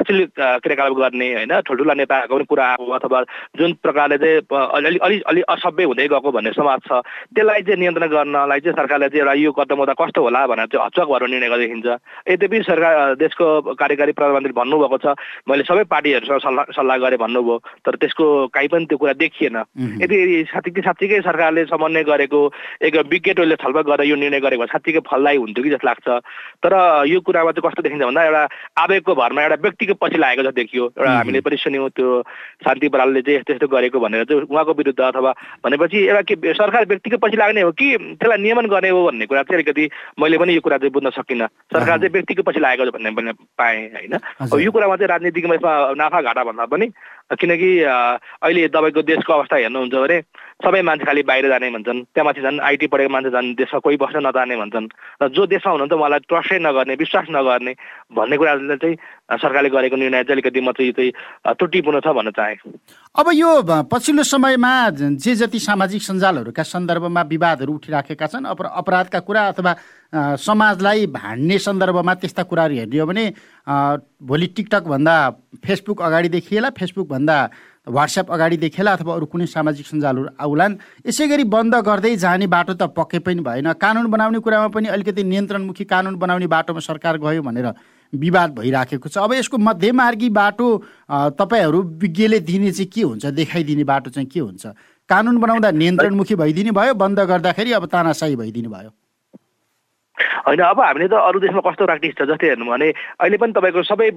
अश्लील 0.00 0.26
क्रियाकलाप 0.64 0.96
गर्ने 0.96 1.28
होइन 1.34 1.52
ठुल्ठुला 1.60 1.94
नेताहरूको 1.94 2.36
पनि 2.36 2.44
कुरा 2.48 2.64
आएको 2.66 2.92
अथवा 2.96 3.20
जुन 3.58 3.72
प्रकारले 3.84 4.16
चाहिँ 4.16 4.40
अलि 4.48 4.98
अलि 4.98 5.20
अलि 5.28 5.40
असभ्य 5.44 5.84
हुँदै 5.84 6.06
गएको 6.08 6.30
भन्ने 6.32 6.52
समाज 6.56 6.80
छ 6.88 6.90
त्यसलाई 7.36 7.62
चाहिँ 7.68 7.80
नियन्त्रण 7.80 8.08
गर्नलाई 8.08 8.60
चाहिँ 8.64 8.76
सरकारले 8.80 9.08
चाहिँ 9.08 9.20
एउटा 9.20 9.34
यो 9.44 9.52
कदम 9.52 9.78
हुँदा 9.78 9.94
कस्तो 10.00 10.20
होला 10.22 10.46
भनेर 10.46 10.66
चाहिँ 10.72 10.86
हचक 10.86 11.06
भएर 11.12 11.28
निर्णय 11.28 11.48
गर्दै 11.48 11.66
देखिन्छ 11.66 11.88
यद्यपि 12.32 12.62
सरकार 12.64 13.14
देशको 13.20 13.46
कार्यकारी 13.76 14.12
प्रधानमन्त्री 14.16 14.52
भन्नुभएको 14.56 14.98
छ 15.04 15.06
मैले 15.48 15.68
सबै 15.68 15.84
पार्टीहरूसँग 15.92 16.40
सल्लाह 16.40 16.64
सल्लाह 16.72 16.96
गरेँ 17.04 17.20
भन्नुभयो 17.20 17.56
तर 17.84 17.94
त्यसको 18.00 18.26
काहीँ 18.54 18.68
पनि 18.72 18.86
त्यो 18.86 18.98
कुरा 18.98 19.12
देखिएन। 19.20 19.56
यदि 20.02 20.18
साँच्चीकै 20.48 21.20
सरकारले 21.20 21.64
समन्वय 21.66 22.04
गरेको 22.04 22.40
एक 22.86 22.96
विज्ञ 23.10 23.32
टोलले 23.34 23.56
छलफल 23.56 23.82
गरेर 23.90 24.06
यो 24.06 24.16
निर्णय 24.16 24.40
गरेको 24.40 24.66
साँच्चीकै 24.66 25.00
फलदायी 25.06 25.36
हुन्थ्यो 25.36 25.64
कि 25.64 25.70
जस्तो 25.70 25.86
लाग्छ। 25.86 26.08
तर 26.62 26.72
यो 27.10 27.20
कुरामा 27.20 27.50
चाहिँ 27.52 27.68
कस्तो 27.68 27.82
देखिन्छ 27.82 28.04
भन्दा 28.04 28.24
एउटा 28.24 28.42
आवेगको 28.82 29.14
भरमा 29.14 29.42
एउटा 29.42 29.56
व्यक्तिको 29.62 29.94
पछि 30.00 30.18
लागेको 30.18 30.42
जस्तो 30.42 30.56
देखियो। 30.56 30.84
एउटा 30.96 31.10
हामीले 31.10 31.40
पनि 31.40 31.56
सुन्यौँ 31.56 31.88
त्यो 31.90 32.08
शान्ति 32.64 32.88
बरालले 32.88 33.22
चाहिँ 33.22 33.38
यस्तो 33.38 33.52
यस्तो 33.52 33.68
गरेको 33.68 33.98
भनेर 34.00 34.24
चाहिँ 34.24 34.42
उहाँको 34.42 34.72
विरुद्ध 34.78 35.00
अथवा 35.00 35.32
भनेपछि 35.64 35.98
एउटा 36.06 36.22
के 36.28 36.54
सरकार 36.54 36.86
व्यक्तिको 36.86 37.16
पछि 37.18 37.36
लाग्ने 37.36 37.60
हो 37.66 37.72
कि 37.74 37.86
त्यसलाई 37.96 38.38
नियमन 38.38 38.66
गर्ने 38.70 38.90
हो 38.94 39.04
भन्ने 39.06 39.26
कुरा 39.26 39.42
चाहिँ 39.42 39.62
अलिकति 39.62 39.88
मैले 40.20 40.38
पनि 40.38 40.54
यो 40.54 40.60
कुरा 40.60 40.78
चाहिँ 40.78 40.92
बुझ्न 40.92 41.10
सकिनँ। 41.10 41.46
सरकार 41.74 41.98
चाहिँ 41.98 42.12
व्यक्तिको 42.12 42.42
पछि 42.42 42.60
लागेको 42.60 42.90
भन्ने 42.96 43.10
पनि 43.10 43.32
पाएँ 43.58 43.82
होइन। 43.94 44.14
अब 44.46 44.58
यो 44.60 44.70
कुरामा 44.70 44.96
चाहिँ 44.96 45.08
राजनीतिकमा 45.08 45.54
यसमा 45.54 45.72
नाफा 45.98 46.20
घाटा 46.22 46.44
भन्दा 46.44 46.64
पनि 46.70 46.86
किनकि 47.34 47.70
अहिले 47.82 48.68
तपाईँको 48.68 49.02
देशको 49.02 49.32
अवस्था 49.32 49.56
हेर्नुहुन्छ 49.56 49.94
भने 49.94 50.18
सबै 50.64 50.80
मान्छे 50.88 51.04
खालि 51.04 51.22
बाहिर 51.28 51.48
जाने 51.52 51.68
भन्छन् 51.70 52.00
त्यहाँमाथि 52.16 52.40
झन् 52.40 52.60
आइटी 52.64 52.86
पढेको 52.88 53.12
मान्छे 53.12 53.30
झन् 53.30 53.54
देशमा 53.60 53.78
कोही 53.84 53.96
बस्न 54.00 54.24
नजाने 54.26 54.56
भन्छन् 54.56 54.88
र 55.22 55.28
जो 55.28 55.44
देशमा 55.52 55.72
हुनुहुन्छ 55.72 55.92
उहाँलाई 55.92 56.20
ट्रस्टै 56.32 56.58
नगर्ने 56.64 56.94
विश्वास 56.96 57.26
नगर्ने 57.28 57.72
भन्ने 58.16 58.36
कुराले 58.40 58.76
चाहिँ 58.80 58.96
सरकारले 59.36 59.68
गरेको 59.68 59.96
निर्णय 60.00 60.24
चाहिँ 60.24 60.40
अलिकति 60.40 60.60
म 60.64 60.72
चाहिँ 60.72 60.92
चाहिँ 60.96 61.12
त्रुटिपूर्ण 61.60 62.00
छ 62.00 62.08
भन्न 62.08 62.30
चाहेँ। 62.32 62.56
अब 63.20 63.26
यो 63.36 63.50
पछिल्लो 63.84 64.22
समयमा 64.24 64.72
जे 65.20 65.34
जति 65.44 65.58
सामाजिक 65.60 66.02
सञ्जालहरूका 66.02 66.62
सन्दर्भमा 66.64 67.22
विवादहरू 67.36 67.72
उठिराखेका 67.76 68.26
छन् 68.26 68.48
अपराधका 68.48 69.20
कुरा 69.28 69.42
अथवा 69.52 69.72
समाजलाई 70.40 71.06
भान्ने 71.12 71.58
सन्दर्भमा 71.58 72.14
त्यस्ता 72.16 72.42
कुराहरू 72.48 72.74
हेर्ने 72.80 72.98
हो 72.98 73.06
भने 73.06 73.24
भोलि 74.24 74.46
टिकटकभन्दा 74.56 75.16
फेसबुक 75.66 76.02
अगाडि 76.02 76.28
देखिएला 76.32 76.70
फेसबुकभन्दा 76.78 77.36
वाट्सएप 77.86 78.30
अगाडि 78.32 78.56
देखेला 78.56 78.92
अथवा 78.92 79.14
अरू 79.14 79.26
कुनै 79.26 79.46
सामाजिक 79.46 79.86
सञ्जालहरू 79.86 80.28
आउलान् 80.40 80.74
यसै 81.06 81.26
गरी 81.28 81.44
बन्द 81.46 81.74
गर्दै 81.86 82.16
जाने 82.16 82.46
बाटो 82.46 82.74
त 82.74 82.90
पक्कै 82.96 83.18
पनि 83.22 83.40
भएन। 83.46 83.72
कानुन 83.78 84.06
बनाउने 84.10 84.38
कुरामा 84.42 84.68
पनि 84.74 84.88
अलिकति 84.90 85.22
नियन्त्रणमुखी 85.24 85.84
कानुन 85.84 86.16
बनाउने 86.18 86.46
बाटोमा 86.46 86.80
सरकार 86.82 87.18
गयो 87.22 87.42
भनेर 87.42 87.72
विवाद 88.12 88.58
भइराखेको 88.58 89.08
छ। 89.08 89.18
अब 89.18 89.32
यसको 89.32 89.58
मध्यमार्गी 89.58 90.28
बाटो 90.30 90.66
तपाईँहरू 91.38 91.82
विज्ञले 92.02 92.38
दिने 92.42 92.70
चाहिँ 92.72 92.90
के 92.90 93.02
हुन्छ 93.02 93.26
देखाइदिने 93.38 93.84
बाटो 93.84 94.10
चाहिँ 94.10 94.28
के 94.28 94.40
हुन्छ? 94.40 94.66
कानुन 95.08 95.38
बनाउँदा 95.38 95.70
नियन्त्रणमुखी 95.82 96.34
भइदिने 96.34 96.70
भयो 96.74 96.94
बन्द 96.94 97.20
गर्दाखेरि 97.30 97.72
अब 97.72 97.86
तानासाही 97.86 98.36
भइदिने 98.36 98.68
भयो। 98.68 98.90
होइन 100.46 100.60
अब 100.60 100.80
हामीले 100.80 101.08
त 101.08 101.12
अरू 101.12 101.40
देशमा 101.40 101.60
कस्तो 101.60 101.84
प्र्याक्टिस 101.84 102.14
छ 102.16 102.22
जस्तै 102.24 102.48
हेर्नु 102.48 102.64
भने 102.64 102.88
अहिले 103.20 103.36
पनि 103.36 103.52
तपाईँको 103.52 103.82
सबै 103.84 104.08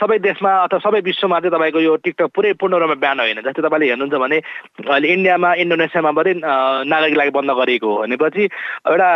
सबै 0.00 0.18
देशमा 0.18 0.50
अथवा 0.64 0.78
सबै 0.80 1.00
विश्वमा 1.04 1.40
चाहिँ 1.40 1.52
तपाईँको 1.52 1.80
यो 1.80 1.96
टिकटक 2.00 2.32
पुरै 2.32 2.52
पूर्ण 2.56 2.80
रूपमा 2.80 2.96
बिहान 2.96 3.20
होइन। 3.20 3.40
जस्तै 3.44 3.62
तपाईँले 3.62 3.86
हेर्नुहुन्छ 3.86 4.16
भने 4.16 4.38
अहिले 4.88 5.08
इन्डियामा 5.12 5.50
इन्डोनेसियामा 5.62 6.12
पनि 6.12 6.32
नागरिकलाई 6.88 7.30
बन्द 7.30 7.50
गरिएको 7.52 7.88
हो 7.88 8.00
भनेपछि 8.02 8.44
एउटा 8.88 9.10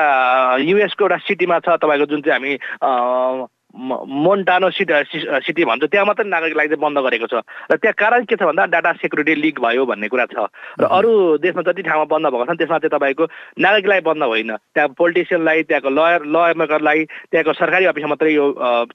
युएसको 0.61 1.05
एउटा 1.05 1.17
सिटीमा 1.25 1.59
छ 1.65 1.81
तपाईँको 1.81 2.07
जुन 2.07 2.21
चाहिँ 2.21 2.37
हामी 2.37 3.56
मोन्टानो 3.77 4.71
सिटी 4.71 5.21
सिटी 5.45 5.65
भन्छ 5.65 5.85
त्यहाँ 5.85 6.07
मात्रै 6.07 6.29
नागरिकलाई 6.29 6.67
चाहिँ 6.67 6.81
बन्द 6.81 6.99
गरेको 6.99 7.27
छ। 7.29 7.45
र 7.71 7.77
त्यहाँ 7.77 7.95
कारण 7.95 8.25
के 8.25 8.37
छ 8.37 8.43
भन्दा 8.43 8.65
डाटा 8.73 8.93
सेक्युरिटी 9.05 9.35
लिक 9.37 9.61
भयो 9.61 9.85
भन्ने 9.87 10.09
कुरा 10.09 10.27
छ। 10.33 10.49
र 10.81 10.85
अरू 10.89 11.13
देशमा 11.45 11.63
जति 11.63 11.83
ठाउँमा 11.83 12.05
बन्द 12.09 12.27
भएको 12.33 12.45
छ 12.45 12.57
त्यसमा 12.57 12.79
चाहिँ 12.79 12.95
तपाईँको 12.97 13.25
नागरिकलाई 13.61 14.01
बन्द 14.01 14.23
होइन। 14.23 14.51
त्यहाँ 14.57 14.89
पोलिटिसियनलाई 14.97 15.63
त्यहाँको 15.69 15.91
लयर 15.93 16.21
लयर 16.25 16.55
मेकरलाई 16.57 17.05
त्यहाँको 17.31 17.53
सरकारी 17.53 17.85
अफिसमा 17.93 18.09
मात्रै 18.09 18.33
यो 18.33 18.45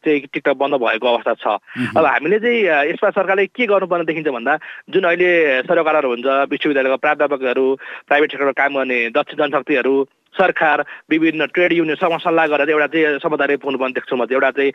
चाहिँ 0.02 0.20
टिकटक 0.34 0.58
बन्द 0.58 0.76
भएको 0.82 1.08
अवस्था 1.08 1.34
छ। 1.38 1.46
अब 1.98 2.06
हामीले 2.06 2.40
चाहिँ 2.40 2.90
यसमा 2.90 3.10
सरकारले 3.12 3.46
के 3.54 3.66
गर्नुपर्ने 3.70 4.06
देखिन्छ 4.10 4.30
भन्दा 4.34 4.54
जुन 4.90 5.04
अहिले 5.04 5.30
सरकारहरू 5.70 6.10
हुन्छ 6.10 6.28
विश्वविद्यालयको 6.52 6.98
प्राध्यापकहरू 6.98 7.66
प्राइभेट 8.08 8.30
सेक्टरमा 8.32 8.56
काम 8.58 8.72
गर्ने 8.76 9.00
दक्ष 9.14 9.36
जनशक्तिहरू 9.38 9.96
सरकार 10.34 10.84
विभिन्न 11.10 11.46
ट्रेड 11.54 11.74
युनियनसँग 11.74 12.18
सल्लाह 12.24 12.48
गरेर 12.48 12.70
एउटा 12.70 12.88
चाहिँ 12.88 13.20
समझदारी 13.20 13.56
पुग्नुपर्ने 13.64 13.94
देख्छु 13.94 14.16
म 14.16 14.28
एउटा 14.32 14.52
चाहिँ 14.52 14.72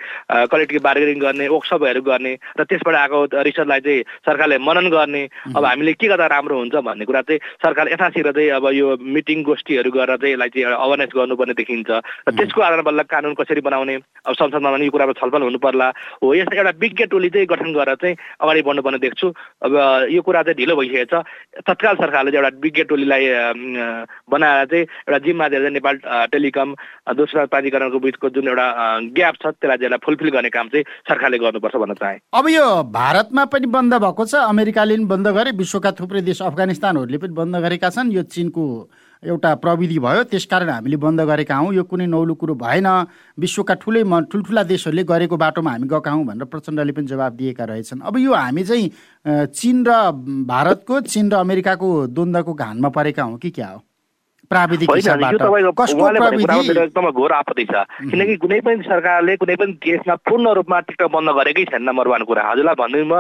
कलेक्टिभ 0.53 0.83
बार्गेनिङ 0.83 1.19
गर्ने 1.21 1.49
वर्कसपहरू 1.49 2.03
गर्ने 2.03 2.33
र 2.61 2.64
त्यसबाट 2.69 2.95
आएको 2.95 3.19
रिसर्चलाई 3.40 3.81
चाहिँ 3.81 4.03
सरकारले 4.27 4.59
मनन 4.59 4.87
गर्ने। 4.92 5.23
अब 5.57 5.64
हामीले 5.64 5.92
के 5.97 6.07
गर्दा 6.09 6.27
राम्रो 6.27 6.57
हुन्छ 6.61 6.77
भन्ने 6.77 7.05
कुरा 7.09 7.23
चाहिँ 7.25 7.40
सरकार 7.64 7.88
यथाशीघ्र 7.92 8.33
चाहिँ 8.37 8.51
अब 8.53 8.66
यो 8.77 8.97
मिटिङ 9.01 9.42
गोष्ठीहरू 9.49 9.90
गरेर 9.90 10.16
चाहिँ 10.21 10.33
यसलाई 10.35 10.49
चाहिँ 10.53 10.64
एउटा 10.66 10.83
अवेरनेस 10.85 11.11
गर्नुपर्ने 11.16 11.55
देखिन्छ। 11.57 11.90
र 11.90 12.31
त्यसको 12.37 12.61
आधारमा 12.61 12.85
बल्ल 12.85 13.03
कानुन 13.09 13.35
कसरी 13.40 13.61
बनाउने 13.64 13.95
अब 14.29 14.35
संसदमा 14.37 14.71
पनि 14.77 14.85
यो 14.85 14.92
कुरामा 14.92 15.12
छलफल 15.16 15.42
हुनु 15.42 15.59
पर्ला 15.59 15.88
हो 16.21 16.35
यस 16.35 16.53
एउटा 16.53 16.73
विज्ञ 16.77 17.05
टोली 17.09 17.29
चाहिँ 17.33 17.47
गठन 17.49 17.73
गरेर 17.73 17.97
चाहिँ 17.97 18.16
अगाडि 18.45 18.62
बढ्नुपर्ने 18.62 18.99
देख्छु। 18.99 19.27
अब 19.64 19.73
यो 20.12 20.21
कुरा 20.21 20.42
चाहिँ 20.42 20.57
ढिलो 20.61 20.77
भइसकेको 20.77 21.23
छ। 21.23 21.25
तत्काल 21.64 21.95
सरकारले 21.97 22.31
चाहिँ 22.31 22.45
एउटा 22.45 22.61
विज्ञ 22.61 22.83
टोलीलाई 22.92 23.25
बनाएर 24.31 24.66
चाहिँ 24.66 24.85
एउटा 24.85 25.19
जिम्मा 25.27 25.46
चाहिँ 25.49 25.71
नेपाल 25.71 25.97
टेलिकम 26.33 26.75
दोस्रो 27.15 27.47
प्राधिकरणको 27.47 27.99
बिचको 27.99 28.29
जुन 28.31 28.49
एउटा 28.49 28.67
ग्याप 29.17 29.35
छ 29.43 29.47
त्यसलाई 29.47 29.79
चाहिँ 29.79 29.99
फुलफिल 30.05 30.31
गर्ने 30.31 30.51
काम 30.51 30.69
चाहिँ 30.69 30.85
सरकारले 31.09 31.39
गर्नुपर्छ 31.39 31.77
भन्न 31.77 31.95
चाहे। 31.95 32.19
अब 32.35 32.49
यो 32.49 32.67
भारतमा 32.93 33.45
पनि 33.49 33.67
बन्द 33.71 33.95
भएको 33.95 34.25
छ 34.27 34.35
अमेरिकाले 34.47 34.95
पनि 34.97 35.05
बन्द 35.07 35.29
गरे 35.37 35.51
विश्वका 35.57 35.91
थुप्रै 35.99 36.21
देश 36.23 36.43
अफगानिस्तानहरूले 36.43 37.19
पनि 37.19 37.35
बन्द 37.35 37.57
गरेका 37.65 37.91
छन्। 37.91 38.13
यो 38.13 38.23
चिनको 38.29 38.65
एउटा 39.23 39.55
प्रविधि 39.65 39.99
भयो 39.99 40.23
त्यसकारण 40.31 40.69
हामीले 40.69 40.97
बन्द 41.01 41.21
गरेका 41.29 41.57
हौँ। 41.57 41.73
यो 41.75 41.83
कुनै 41.89 42.07
नौलो 42.07 42.35
कुरो 42.37 42.55
भएन। 42.55 42.87
विश्वका 43.39 43.75
ठुलै 43.81 44.03
म 44.05 44.21
ठुल्ठुला 44.29 44.63
देशहरूले 44.63 45.05
गरेको 45.05 45.37
बाटोमा 45.37 45.71
हामी 45.71 45.89
गएका 45.89 46.11
हौँ 46.11 46.25
भनेर 46.27 46.47
प्रचण्डले 46.53 46.93
पनि 46.93 47.07
जवाब 47.07 47.33
दिएका 47.37 47.65
रहेछन्। 47.65 48.01
अब 48.05 48.19
यो 48.19 48.35
हामी 48.35 48.65
चाहिँ 48.65 48.87
चिन 49.51 49.85
र 49.89 49.91
भारतको 50.47 51.01
चिन 51.09 51.33
र 51.33 51.35
अमेरिकाको 51.37 51.89
द्वन्द्वको 52.13 52.55
घानमा 52.55 52.89
परेका 52.93 53.23
हौँ 53.23 53.39
कि 53.39 53.51
क्या 53.51 53.69
हो? 53.69 53.83
प्राविधिक 54.51 54.91
एकदमै 54.97 57.11
घोर 57.11 57.33
आपत्ति 57.33 57.65
छ। 57.65 57.75
किनकि 58.11 58.37
कुनै 58.37 58.61
पनि 58.61 58.83
सरकारले 58.87 59.37
कुनै 59.37 59.57
पनि 59.57 59.73
देशमा 59.83 60.15
पूर्ण 60.27 60.47
रूपमा 60.59 60.81
टिकटक 60.87 61.11
बन्द 61.13 61.31
गरेकै 61.39 61.65
छैन 61.71 61.83
नम्बर 61.83 62.09
वान 62.09 62.23
कुरा। 62.25 62.43
हजुरलाई 62.51 62.75
भन्नुमा 62.81 63.19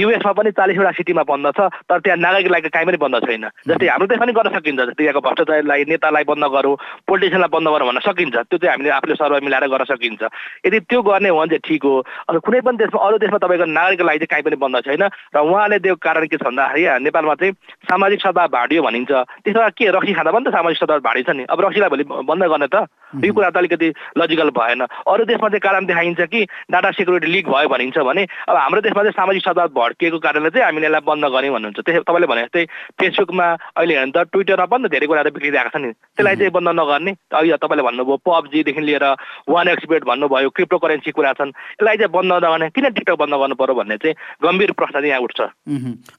युएसमा 0.00 0.32
पनि 0.32 0.50
चालिसवटा 0.58 0.90
सिटीमा 0.98 1.22
बन्द 1.30 1.46
छ 1.56 1.58
तर 1.88 1.98
त्यहाँ 2.04 2.18
नागरिकलाई 2.18 2.60
काहीँ 2.68 2.86
पनि 2.86 2.96
बन्द 3.00 3.16
छैन। 3.26 3.44
जस्तै 3.68 3.86
हाम्रो 3.88 4.06
देशमा 4.10 4.24
पनि 4.24 4.32
गर्न 4.36 4.48
सकिन्छ 4.56 4.80
जस्तै 4.80 5.04
यहाँको 5.04 5.20
भ्रष्टाचारलाई 5.20 5.84
नेतालाई 5.90 6.24
बन्द 6.30 6.44
गरौँ 6.54 6.74
पोलिटिसियनलाई 7.08 7.50
बन्द 7.54 7.68
गरौँ 7.70 7.86
भन्न 7.88 8.00
सकिन्छ। 8.04 8.36
त्यो 8.50 8.58
चाहिँ 8.58 8.72
हामीले 8.74 8.90
आफूले 8.98 9.14
सर्वे 9.16 9.40
मिलाएर 9.46 9.66
गर्न 9.70 9.84
सकिन्छ। 9.90 10.22
यदि 10.66 10.78
त्यो 10.90 11.00
गर्ने 11.02 11.28
हो 11.30 11.38
भने 11.40 11.48
चाहिँ 11.50 11.62
ठिक 11.66 11.82
हो। 11.84 11.94
अब 12.28 12.34
कुनै 12.44 12.60
पनि 12.60 12.76
देशमा 12.82 13.00
अरू 13.00 13.16
देशमा 13.18 13.38
तपाईँको 13.38 13.64
नागरिकको 13.64 14.04
लागि 14.04 14.18
चाहिँ 14.20 14.30
काहीँ 14.30 14.44
पनि 14.44 14.56
बन्द 14.60 14.76
छैन। 14.86 15.02
र 15.34 15.36
उहाँले 15.40 15.78
त्यो 15.80 15.94
कारण 15.96 16.26
के 16.26 16.36
छ 16.36 16.42
भन्दाखेरि 16.42 16.98
नेपालमा 17.06 17.34
चाहिँ 17.40 17.52
सामाजिक 17.88 18.20
सद्भाव 18.20 18.48
भाँडियो 18.50 18.82
भनिन्छ। 18.82 19.10
त्यसमा 19.44 19.68
के 19.78 19.84
रक्सी 19.96 20.12
खाँदा 20.14 20.30
पनि 20.30 20.44
त 20.44 20.49
त 20.50 20.52
सामाजिक 20.52 20.78
सञ्जाल 20.82 21.00
भाडी 21.00 21.22
छ 21.22 21.30
नि। 21.30 21.44
अब 21.46 21.60
रक्सीलाई 21.62 21.88
भोलि 21.88 22.04
बन्द 22.26 22.42
गर्ने 22.50 22.66
त। 22.66 22.90
यो 23.22 23.32
कुरा 23.32 23.50
त 23.50 23.56
अलिकति 23.56 23.88
लजिकल 24.18 24.50
भएन। 24.50 24.80
अरू 24.82 25.24
देशमा 25.24 25.48
चाहिँ 25.48 25.62
कारण 25.62 25.86
देखाइन्छ 25.86 26.20
कि 26.26 26.40
डाटा 26.70 26.90
सेक्युरिटी 26.98 27.26
लिक 27.30 27.46
भयो 27.48 27.68
भनिन्छ 27.70 27.98
भने 27.98 28.22
अब 28.48 28.56
हाम्रो 28.56 28.80
देशमा 28.82 29.02
चाहिँ 29.02 29.18
सामाजिक 29.18 29.42
सञ्जाल 29.46 29.68
भड्किएको 29.70 30.18
कारणले 30.18 30.50
चाहिँ 30.50 30.64
हामीले 30.66 30.86
यसलाई 30.86 31.06
बन्द 31.06 31.24
गऱ्यौँ 31.30 31.54
भन्नुहुन्छ। 31.54 31.80
त्यस 31.86 32.02
तपाईँले 32.06 32.26
भने 32.26 32.42
जस्तै 32.46 32.64
फेसबुकमा 32.98 33.46
अहिले 33.78 33.94
हेर्नु 33.98 34.12
त 34.14 34.18
ट्विटरमा 34.30 34.66
पनि 34.66 34.86
त 34.86 34.90
धेरै 34.90 35.06
कुराहरू 35.06 35.30
बिग्रिरहेको 35.30 35.70
छ 35.70 35.76
नि। 35.82 35.90
त्यसलाई 36.18 36.36
चाहिँ 36.38 36.52
बन्द 36.54 36.68
नगर्ने। 36.78 37.12
अहिले 37.34 37.56
तपाईँले 37.62 37.82
भन्नुभयो 37.86 38.16
पब्जीदेखि 38.26 38.82
लिएर 38.82 39.06
वान 39.50 39.68
एक्सपेट 39.74 40.02
भन्नुभयो 40.06 40.48
क्रिप्टो 40.50 40.78
करेन्सी 40.78 41.10
कुरा 41.10 41.32
छन्। 41.38 41.50
यसलाई 41.50 41.96
चाहिँ 41.98 42.12
बन्द 42.14 42.32
नगर्ने 42.32 42.66
किन 42.74 42.86
टिकटक 42.94 43.18
बन्द 43.18 43.34
गर्नु 43.34 43.54
पर्यो 43.58 43.74
भन्ने 43.74 43.96
चाहिँ 44.02 44.14
गम्भीर 44.42 44.70
प्रश्न 44.78 44.96
चाहिँ 45.02 45.10
यहाँ 45.10 45.22
उठ्छ। 45.26 45.40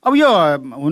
अब 0.08 0.14
यो 0.16 0.30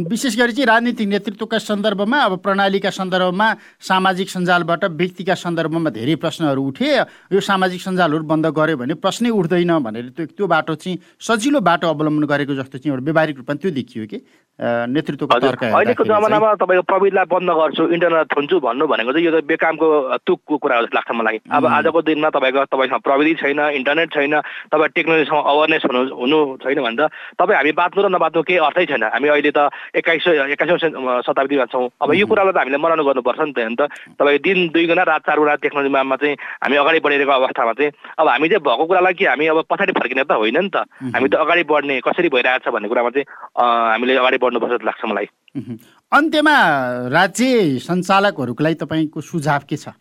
विशेष 0.10 0.34
गरी 0.40 0.54
चाहिँ 0.56 0.68
राजनीतिक 0.68 1.08
नेतृत्वका 1.10 1.58
सन्दर्भमा 1.60 2.18
अब 2.20 2.34
प्रणालीका 2.40 2.90
सन्दर्भमा 3.30 3.56
सामाजिक 3.80 4.30
सञ्जालबाट 4.30 4.84
व्यक्तिका 4.98 5.36
सन्दर्भमा 5.36 5.90
धेरै 5.90 6.16
प्रश्नहरू 6.18 6.62
उठे। 6.64 6.90
यो 7.30 7.40
सामाजिक 7.40 7.82
सञ्जालहरू 7.82 8.24
बन्द 8.26 8.46
गऱ्यो 8.50 8.78
भने 8.78 8.94
प्रश्नै 8.98 9.30
उठ्दैन 9.30 9.72
भनेर 9.80 10.10
त्यो 10.18 10.26
त्यो 10.34 10.46
बाटो 10.48 10.76
चाहिँ 10.76 10.98
सजिलो 11.22 11.60
बाटो 11.62 11.88
अवलम्बन 11.88 12.26
गरेको 12.26 12.54
जस्तो 12.58 12.78
चाहिँ 12.82 12.92
एउटा 12.94 13.04
व्यावहारिक 13.06 13.38
रूपमा 13.38 13.56
त्यो 13.62 13.72
देखियो 13.72 14.06
कि। 14.10 14.18
नेतृत्वको 14.60 15.40
तर्क 15.40 15.64
अहिलेको 15.64 16.04
जमानामा 16.04 16.54
तपाईँको 16.60 16.84
प्रविधिलाई 16.84 17.26
बन्द 17.32 17.50
गर्छु 17.60 17.84
इन्टरनेट 17.96 18.28
थुन्छु 18.36 18.60
भन्नु 18.60 18.88
भनेको 18.92 19.12
चाहिँ 19.16 19.26
यो 19.26 19.32
त 19.32 19.44
बेकामको 19.48 19.88
तुकको 20.28 20.58
कुरा 20.60 20.82
जस्तो 20.84 20.96
लाग्छ 21.00 21.12
मलाई। 21.16 21.38
अब 21.48 21.66
आजको 21.66 22.00
दिनमा 22.04 22.30
तपाईँको 22.36 22.66
तपाईँसँग 22.68 23.02
प्रविधि 23.08 23.34
छैन 23.40 23.60
इन्टरनेट 23.80 24.10
छैन 24.12 24.36
तपाईँ 24.68 24.92
टेक्नोलोजीसँग 25.00 25.48
अवेरनेस 25.48 25.84
हुनु 25.88 26.02
हुनु 26.12 26.40
छैन 26.60 26.80
भने 26.84 26.98
त 27.00 27.08
तपाईँ 27.40 27.58
हामी 27.58 27.72
बाँच्नु 27.80 28.04
र 28.04 28.08
नबाँच्नु 28.12 28.44
केही 28.44 28.60
अर्थै 28.68 28.86
छैन। 28.92 29.04
हामी 29.16 29.28
अहिले 29.32 29.52
त 29.56 29.72
एक्काइसौँ 29.96 30.36
एक्काइसौँ 30.52 31.24
शताब्दीमा 31.24 31.66
छौँ। 31.72 31.88
अब 32.04 32.14
यो 32.20 32.26
कुरालाई 32.28 32.52
त 32.52 32.60
हामीले 32.60 32.78
मनाउनु 32.84 33.04
गर्नुपर्छ 33.08 33.40
नि 33.48 33.54
त 33.56 33.60
अन्त 33.64 33.82
तपाईँ 34.20 34.44
दिन 34.44 34.58
दुई 34.76 34.86
गुणा 34.92 35.04
रात 35.08 35.24
चार 35.24 35.40
गुणा 35.40 35.56
टेक्नोलोजीमा 35.64 36.16
चाहिँ 36.20 36.36
हामी 36.36 36.76
अगाडि 36.84 37.00
बढिरहेको 37.00 37.32
अवस्थामा 37.32 37.74
चाहिँ 37.80 37.92
अब 38.20 38.28
हामी 38.28 38.48
चाहिँ 38.52 38.64
भएको 38.68 38.84
कुरालाई 38.92 39.14
कि 39.16 39.26
हामी 39.26 39.46
अब 39.56 39.64
पछाडि 39.72 39.92
फर्किने 39.96 40.24
त 40.28 40.36
होइन 40.36 40.60
नि 40.60 40.70
त। 40.70 40.84
हामी 41.16 41.28
त 41.32 41.36
अगाडि 41.48 41.64
बढ्ने 41.64 42.00
कसरी 42.04 42.28
भइरहेको 42.28 42.68
छ 42.68 42.74
भन्ने 42.76 42.88
कुरामा 42.92 43.10
चाहिँ 43.16 43.26
हामीले 43.56 44.20
अगाडि 44.20 44.38
बढ्नुपर्छ 44.50 44.74
जस्तो 44.74 44.86
लाग्छ 44.86 45.06
मलाई। 45.06 45.28
अन्त्यमा 46.12 46.56
राज्य 47.14 47.80
सञ्चालकहरूको 47.86 48.64
लागि 48.64 48.76
तपाईँको 48.82 49.22
सुझाव 49.22 49.62
के 49.70 49.78
छ? 49.78 49.94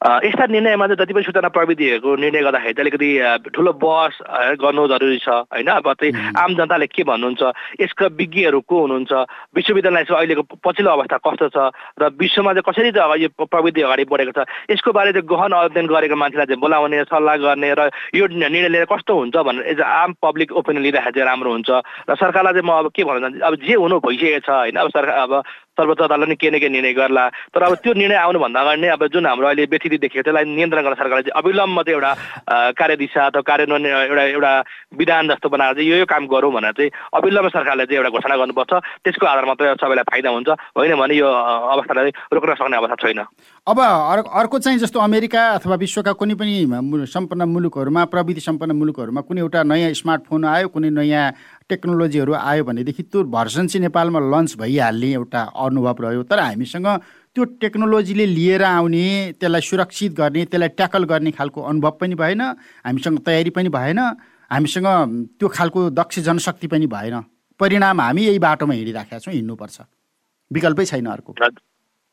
यस्ता 0.00 0.46
निर्णयमा 0.48 0.86
चाहिँ 0.86 0.96
जति 0.96 1.12
पनि 1.12 1.24
सूचना 1.24 1.48
प्रविधिहरूको 1.52 2.16
निर्णय 2.16 2.40
गर्दाखेरि 2.40 2.72
चाहिँ 2.72 2.88
अलिकति 2.88 3.52
ठुलो 3.52 3.72
बहस 3.84 4.16
गर्नु 4.56 4.86
जरुरी 4.88 5.18
छ 5.20 5.28
होइन? 5.28 5.68
अब 5.76 5.92
चाहिँ 5.92 6.32
आम 6.40 6.54
जनताले 6.56 6.86
के 6.88 7.04
भन्नुहुन्छ 7.04 7.42
यसका 7.84 8.06
विज्ञहरू 8.16 8.60
को 8.64 8.80
हुनुहुन्छ? 8.80 9.12
विश्वविद्यालय 9.60 10.04
चाहिँ 10.08 10.18
अहिलेको 10.18 10.42
पछिल्लो 10.64 10.90
अवस्था 10.90 11.16
कस्तो 11.20 11.48
छ? 11.52 11.68
र 12.00 12.08
विश्वमा 12.16 12.52
चाहिँ 12.56 12.64
कसरी 12.64 12.90
चाहिँ 12.96 13.20
यो 13.20 13.28
प्रविधि 13.44 13.80
अगाडि 13.84 14.04
बढेको 14.08 14.32
छ? 14.40 14.48
यसको 14.72 14.88
बारे 14.88 15.12
चाहिँ 15.12 15.28
गहन 15.28 15.52
अध्ययन 15.68 15.86
गरेको 15.92 16.16
मान्छेलाई 16.16 16.46
चाहिँ 16.48 16.60
बोलाउने 16.64 17.04
सल्लाह 17.04 17.36
गर्ने 17.44 17.68
र 17.76 17.90
यो 18.16 18.24
निर्णय 18.40 18.68
लिएर 18.72 18.88
कस्तो 18.88 19.12
हुन्छ 19.20 19.36
भनेर 19.36 19.68
एज 19.68 19.80
आम 19.84 20.16
पब्लिक 20.24 20.52
ओपिनियन 20.56 20.82
लिँदाखेरि 20.88 21.12
चाहिँ 21.12 21.28
राम्रो 21.28 21.52
हुन्छ। 21.52 21.70
र 22.08 22.14
सरकारलाई 22.16 22.56
चाहिँ 22.56 22.64
म 22.64 22.72
अब 22.72 22.88
के 22.88 23.04
भन्न 23.04 23.20
चाहन्छु? 23.20 23.44
अब 23.44 23.54
जे 23.68 23.74
हुनु 23.76 24.00
भइसकेको 24.00 24.48
छ 24.48 24.48
होइन? 24.48 24.76
अब 24.80 24.88
सरकार 24.96 25.28
अब 25.28 25.32
सर्वोच्च 25.78 26.00
अदालतले 26.02 26.30
नि 26.30 26.36
के 26.36 26.50
न 26.50 26.58
के 26.58 26.68
निर्णय 26.68 26.92
गर्ला। 26.92 27.28
तर 27.54 27.62
अब 27.62 27.74
त्यो 27.82 27.92
निर्णय 27.94 28.16
आउनुभन्दा 28.16 28.60
अगाडि 28.60 28.80
नै 28.80 28.88
अब 28.90 29.06
जुन 29.14 29.26
हाम्रो 29.26 29.46
अहिले 29.46 29.64
व्यथिति 29.70 29.98
देखियो 29.98 30.22
त्यसलाई 30.22 30.44
नियन्त्रण 30.44 30.82
गर्न 30.84 30.94
सरकारले 30.94 31.22
चाहिँ 31.22 31.38
अविलम्ब 31.40 31.82
चाहिँ 31.82 31.94
एउटा 31.94 32.12
कार्यदिशा 32.74 33.26
अथवा 33.26 33.42
कार्यान्वयन 33.48 33.86
एउटा 33.86 34.24
एउटा 34.34 34.52
विधान 34.98 35.28
जस्तो 35.30 35.48
बनाएर 35.48 35.74
चाहिँ 35.74 35.88
यो 35.90 35.96
यो 36.02 36.06
काम 36.10 36.26
गरौँ 36.26 36.52
भनेर 36.52 36.72
चाहिँ 36.76 36.90
अविलम्ब 37.16 37.48
सरकारले 37.48 37.84
चाहिँ 37.86 37.98
एउटा 38.02 38.10
घोषणा 38.10 38.36
गर्नुपर्छ। 38.36 38.72
त्यसको 39.04 39.26
आधारमा 39.26 39.54
त 39.54 39.62
सबैलाई 39.80 40.04
फाइदा 40.10 40.30
हुन्छ। 40.30 40.48
होइन 40.76 40.94
भने 41.00 41.14
यो 41.16 41.28
अवस्थालाई 41.28 42.10
रोक्न 42.34 42.54
सक्ने 42.60 42.76
अवस्था 42.76 42.96
छैन। 43.00 43.20
अब 43.66 43.78
अर्को 43.80 44.58
चाहिँ 44.58 44.78
जस्तो 44.78 44.98
अमेरिका 45.00 45.42
अथवा 45.56 45.76
विश्वका 45.80 46.12
कुनै 46.18 46.34
पनि 46.34 46.66
सम्पन्न 47.08 47.48
मुलुकहरूमा 47.48 48.04
प्रविधि 48.12 48.40
सम्पन्न 48.40 48.72
मुलुकहरूमा 48.76 49.20
कुनै 49.20 49.40
एउटा 49.40 49.62
नयाँ 49.62 49.92
स्मार्टफोन 49.94 50.44
आयो 50.44 50.68
कुनै 50.68 50.90
नयाँ 50.90 51.24
टेक्नोलोजीहरू 51.70 52.32
आयो 52.34 52.64
भनेदेखि 52.64 53.02
त्यो 53.02 53.22
भर्सन 53.30 53.66
चाहिँ 53.66 53.82
नेपालमा 53.82 54.20
लन्च 54.32 54.56
भइहाल्ने 54.58 55.12
एउटा 55.12 55.40
अनुभव 55.66 55.96
रह्यो। 56.04 56.22
तर 56.22 56.38
हामीसँग 56.40 56.86
त्यो 57.34 57.44
टेक्नोलोजीले 57.62 58.26
लिएर 58.26 58.62
आउने 58.64 59.06
त्यसलाई 59.40 59.60
सुरक्षित 59.62 60.12
गर्ने 60.14 60.44
त्यसलाई 60.44 60.68
ट्याकल 60.78 61.04
गर्ने 61.12 61.30
खालको 61.30 61.62
अनुभव 61.62 61.96
पनि 62.00 62.14
भएन 62.14 62.42
हामीसँग 62.86 63.18
तयारी 63.26 63.50
पनि 63.56 63.68
भएन 63.70 63.98
हामीसँग 64.50 64.86
त्यो 65.38 65.48
खालको 65.48 65.88
दक्ष 65.90 66.18
जनशक्ति 66.26 66.66
पनि 66.66 66.86
भएन। 66.86 67.22
परिणाम 67.60 68.00
हामी 68.00 68.22
यही 68.22 68.38
बाटोमा 68.40 68.74
हिँडिराखेका 68.74 69.18
छौँ 69.18 69.34
हिँड्नुपर्छ। 69.34 69.80
विकल्पै 70.50 70.84
छैन 70.84 71.06
अर्को। 71.06 71.32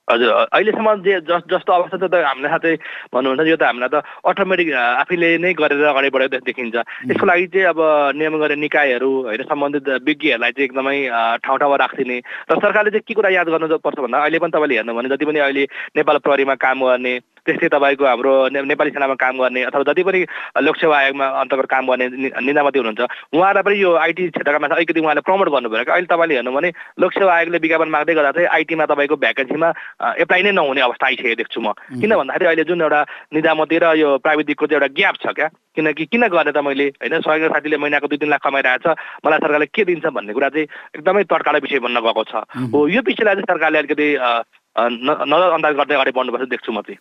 हजुर 0.08 0.32
अहिलेसम्म 0.32 0.94
जे 1.04 1.20
जस 1.28 1.44
जस्तो 1.52 1.74
अवस्था 1.74 2.08
त 2.08 2.16
हामीलाई 2.16 2.52
साथै 2.52 2.74
भन्नुहुन्छ 3.12 3.48
यो 3.48 3.58
त 3.60 3.64
हामीलाई 3.68 3.92
त 3.92 4.08
अटोमेटिक 4.24 4.68
आफैले 4.72 5.30
नै 5.44 5.52
गरेर 5.54 5.84
अगाडि 5.84 6.10
बढेको 6.16 6.48
देखिन्छ। 6.48 6.76
यसको 7.12 7.26
लागि 7.28 7.48
चाहिँ 7.52 7.68
अब 7.68 7.80
नियम 8.16 8.40
गर्ने 8.40 8.56
निकायहरू 8.56 9.12
होइन 9.28 9.44
सम्बन्धित 9.52 9.88
विज्ञहरूलाई 10.08 10.52
चाहिँ 10.56 10.68
एकदमै 10.68 10.98
ठाउँ 11.44 11.58
ठाउँमा 11.60 11.78
राखिदिने। 11.84 12.18
र 12.48 12.56
सरकारले 12.56 12.92
चाहिँ 12.96 13.04
के 13.04 13.14
कुरा 13.20 13.30
याद 13.36 13.48
गर्नुपर्छ 13.52 14.00
भन्दा 14.00 14.18
अहिले 14.24 14.40
पनि 14.40 14.52
तपाईँले 14.56 14.76
हेर्नु 14.80 14.96
भने 14.96 15.10
जति 15.12 15.26
पनि 15.28 15.40
अहिले 15.44 15.64
नेपाल 16.00 16.18
प्रहरीमा 16.24 16.56
काम 16.56 16.80
गर्ने 16.88 17.14
त्यस्तै 17.48 17.68
तपाईँको 17.72 18.06
हाम्रो 18.06 18.34
नेपाली 18.52 18.92
सेनामा 18.92 19.16
काम 19.16 19.36
गर्ने 19.40 19.62
अथवा 19.72 19.84
जति 19.88 20.04
पनि 20.04 20.20
लोकसेवा 20.62 20.98
आयोगमा 20.98 21.26
अन्तर्गत 21.42 21.68
काम 21.72 21.84
गर्ने 21.88 22.06
निजामती 22.44 22.80
हुनुहुन्छ 22.80 23.02
उहाँलाई 23.34 23.64
पनि 23.64 23.76
यो 23.82 23.92
आइटी 23.96 24.28
क्षेत्रका 24.30 24.60
मान्छे 24.60 24.76
अलिकति 24.76 25.00
उहाँले 25.00 25.22
प्रमोट 25.24 25.50
गर्नुभयो 25.50 25.84
कि 25.84 25.92
अहिले 25.92 26.12
तपाईँले 26.12 26.36
हेर्नु 26.36 26.52
भने 26.52 26.70
लोकसेवा 27.00 27.34
आयोगले 27.34 27.58
विज्ञापन 27.58 27.90
माग्दै 27.90 28.14
गर्दा 28.14 28.32
चाहिँ 28.32 28.50
आइटीमा 28.58 28.86
तपाईँको 28.92 29.16
भ्याकेन्सीमा 29.24 29.70
एप्लाई 30.20 30.42
नै 30.44 30.52
नहुने 30.52 30.82
अवस्था 30.82 31.06
आइसकेको 31.08 31.36
देख्छु 31.40 31.62
म। 31.62 31.72
किन 32.02 32.12
भन्दाखेरि 32.16 32.46
अहिले 32.46 32.64
जुन 32.68 32.82
एउटा 32.82 33.02
निजामती 33.34 33.78
र 33.78 33.86
यो 33.98 34.10
प्राविधिकको 34.20 34.66
चाहिँ 34.68 34.82
एउटा 34.82 34.94
ग्याप 34.98 35.16
छ 35.24 35.34
क्या 35.38 35.48
किनकि 35.76 36.06
किन 36.12 36.28
गर्ने 36.28 36.52
त 36.52 36.60
मैले 36.60 36.88
होइन 37.00 37.22
सहयोग 37.22 37.54
साथीले 37.54 37.78
महिनाको 37.78 38.08
दुई 38.08 38.18
तिन 38.18 38.30
लाख 38.30 38.42
कमाइरहेको 38.44 38.94
छ 38.94 38.98
मलाई 39.26 39.40
सरकारले 39.40 39.66
के 39.72 39.84
दिन्छ 39.86 40.06
भन्ने 40.10 40.34
कुरा 40.34 40.50
चाहिँ 40.50 40.68
एकदमै 40.98 41.24
तर्कालो 41.30 41.60
विषय 41.64 41.80
बन्न 41.80 42.02
गएको 42.02 42.24
छ। 42.24 42.34
हो। 42.74 42.88
यो 42.88 43.02
विषयलाई 43.06 43.36
चाहिँ 43.36 43.50
सरकारले 43.52 43.78
अलिकति 43.78 44.08
नजरअन्दाज 44.78 45.74
गर्दै 45.76 45.96
अगाडि 45.96 46.12
बढ्नुपर्छ 46.12 46.50
देख्छु 46.50 46.72
म 46.72 46.82
चाहिँ। 46.82 46.98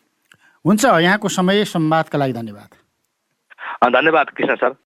हुन्छ 0.67 0.85
यहाँको 0.85 1.29
समय 1.29 1.65
संवादका 1.65 2.19
लागि 2.19 2.33
धन्यवाद। 2.33 2.71
धन्यवाद 3.93 4.31
कृष्ण 4.31 4.55
सर। 4.55 4.73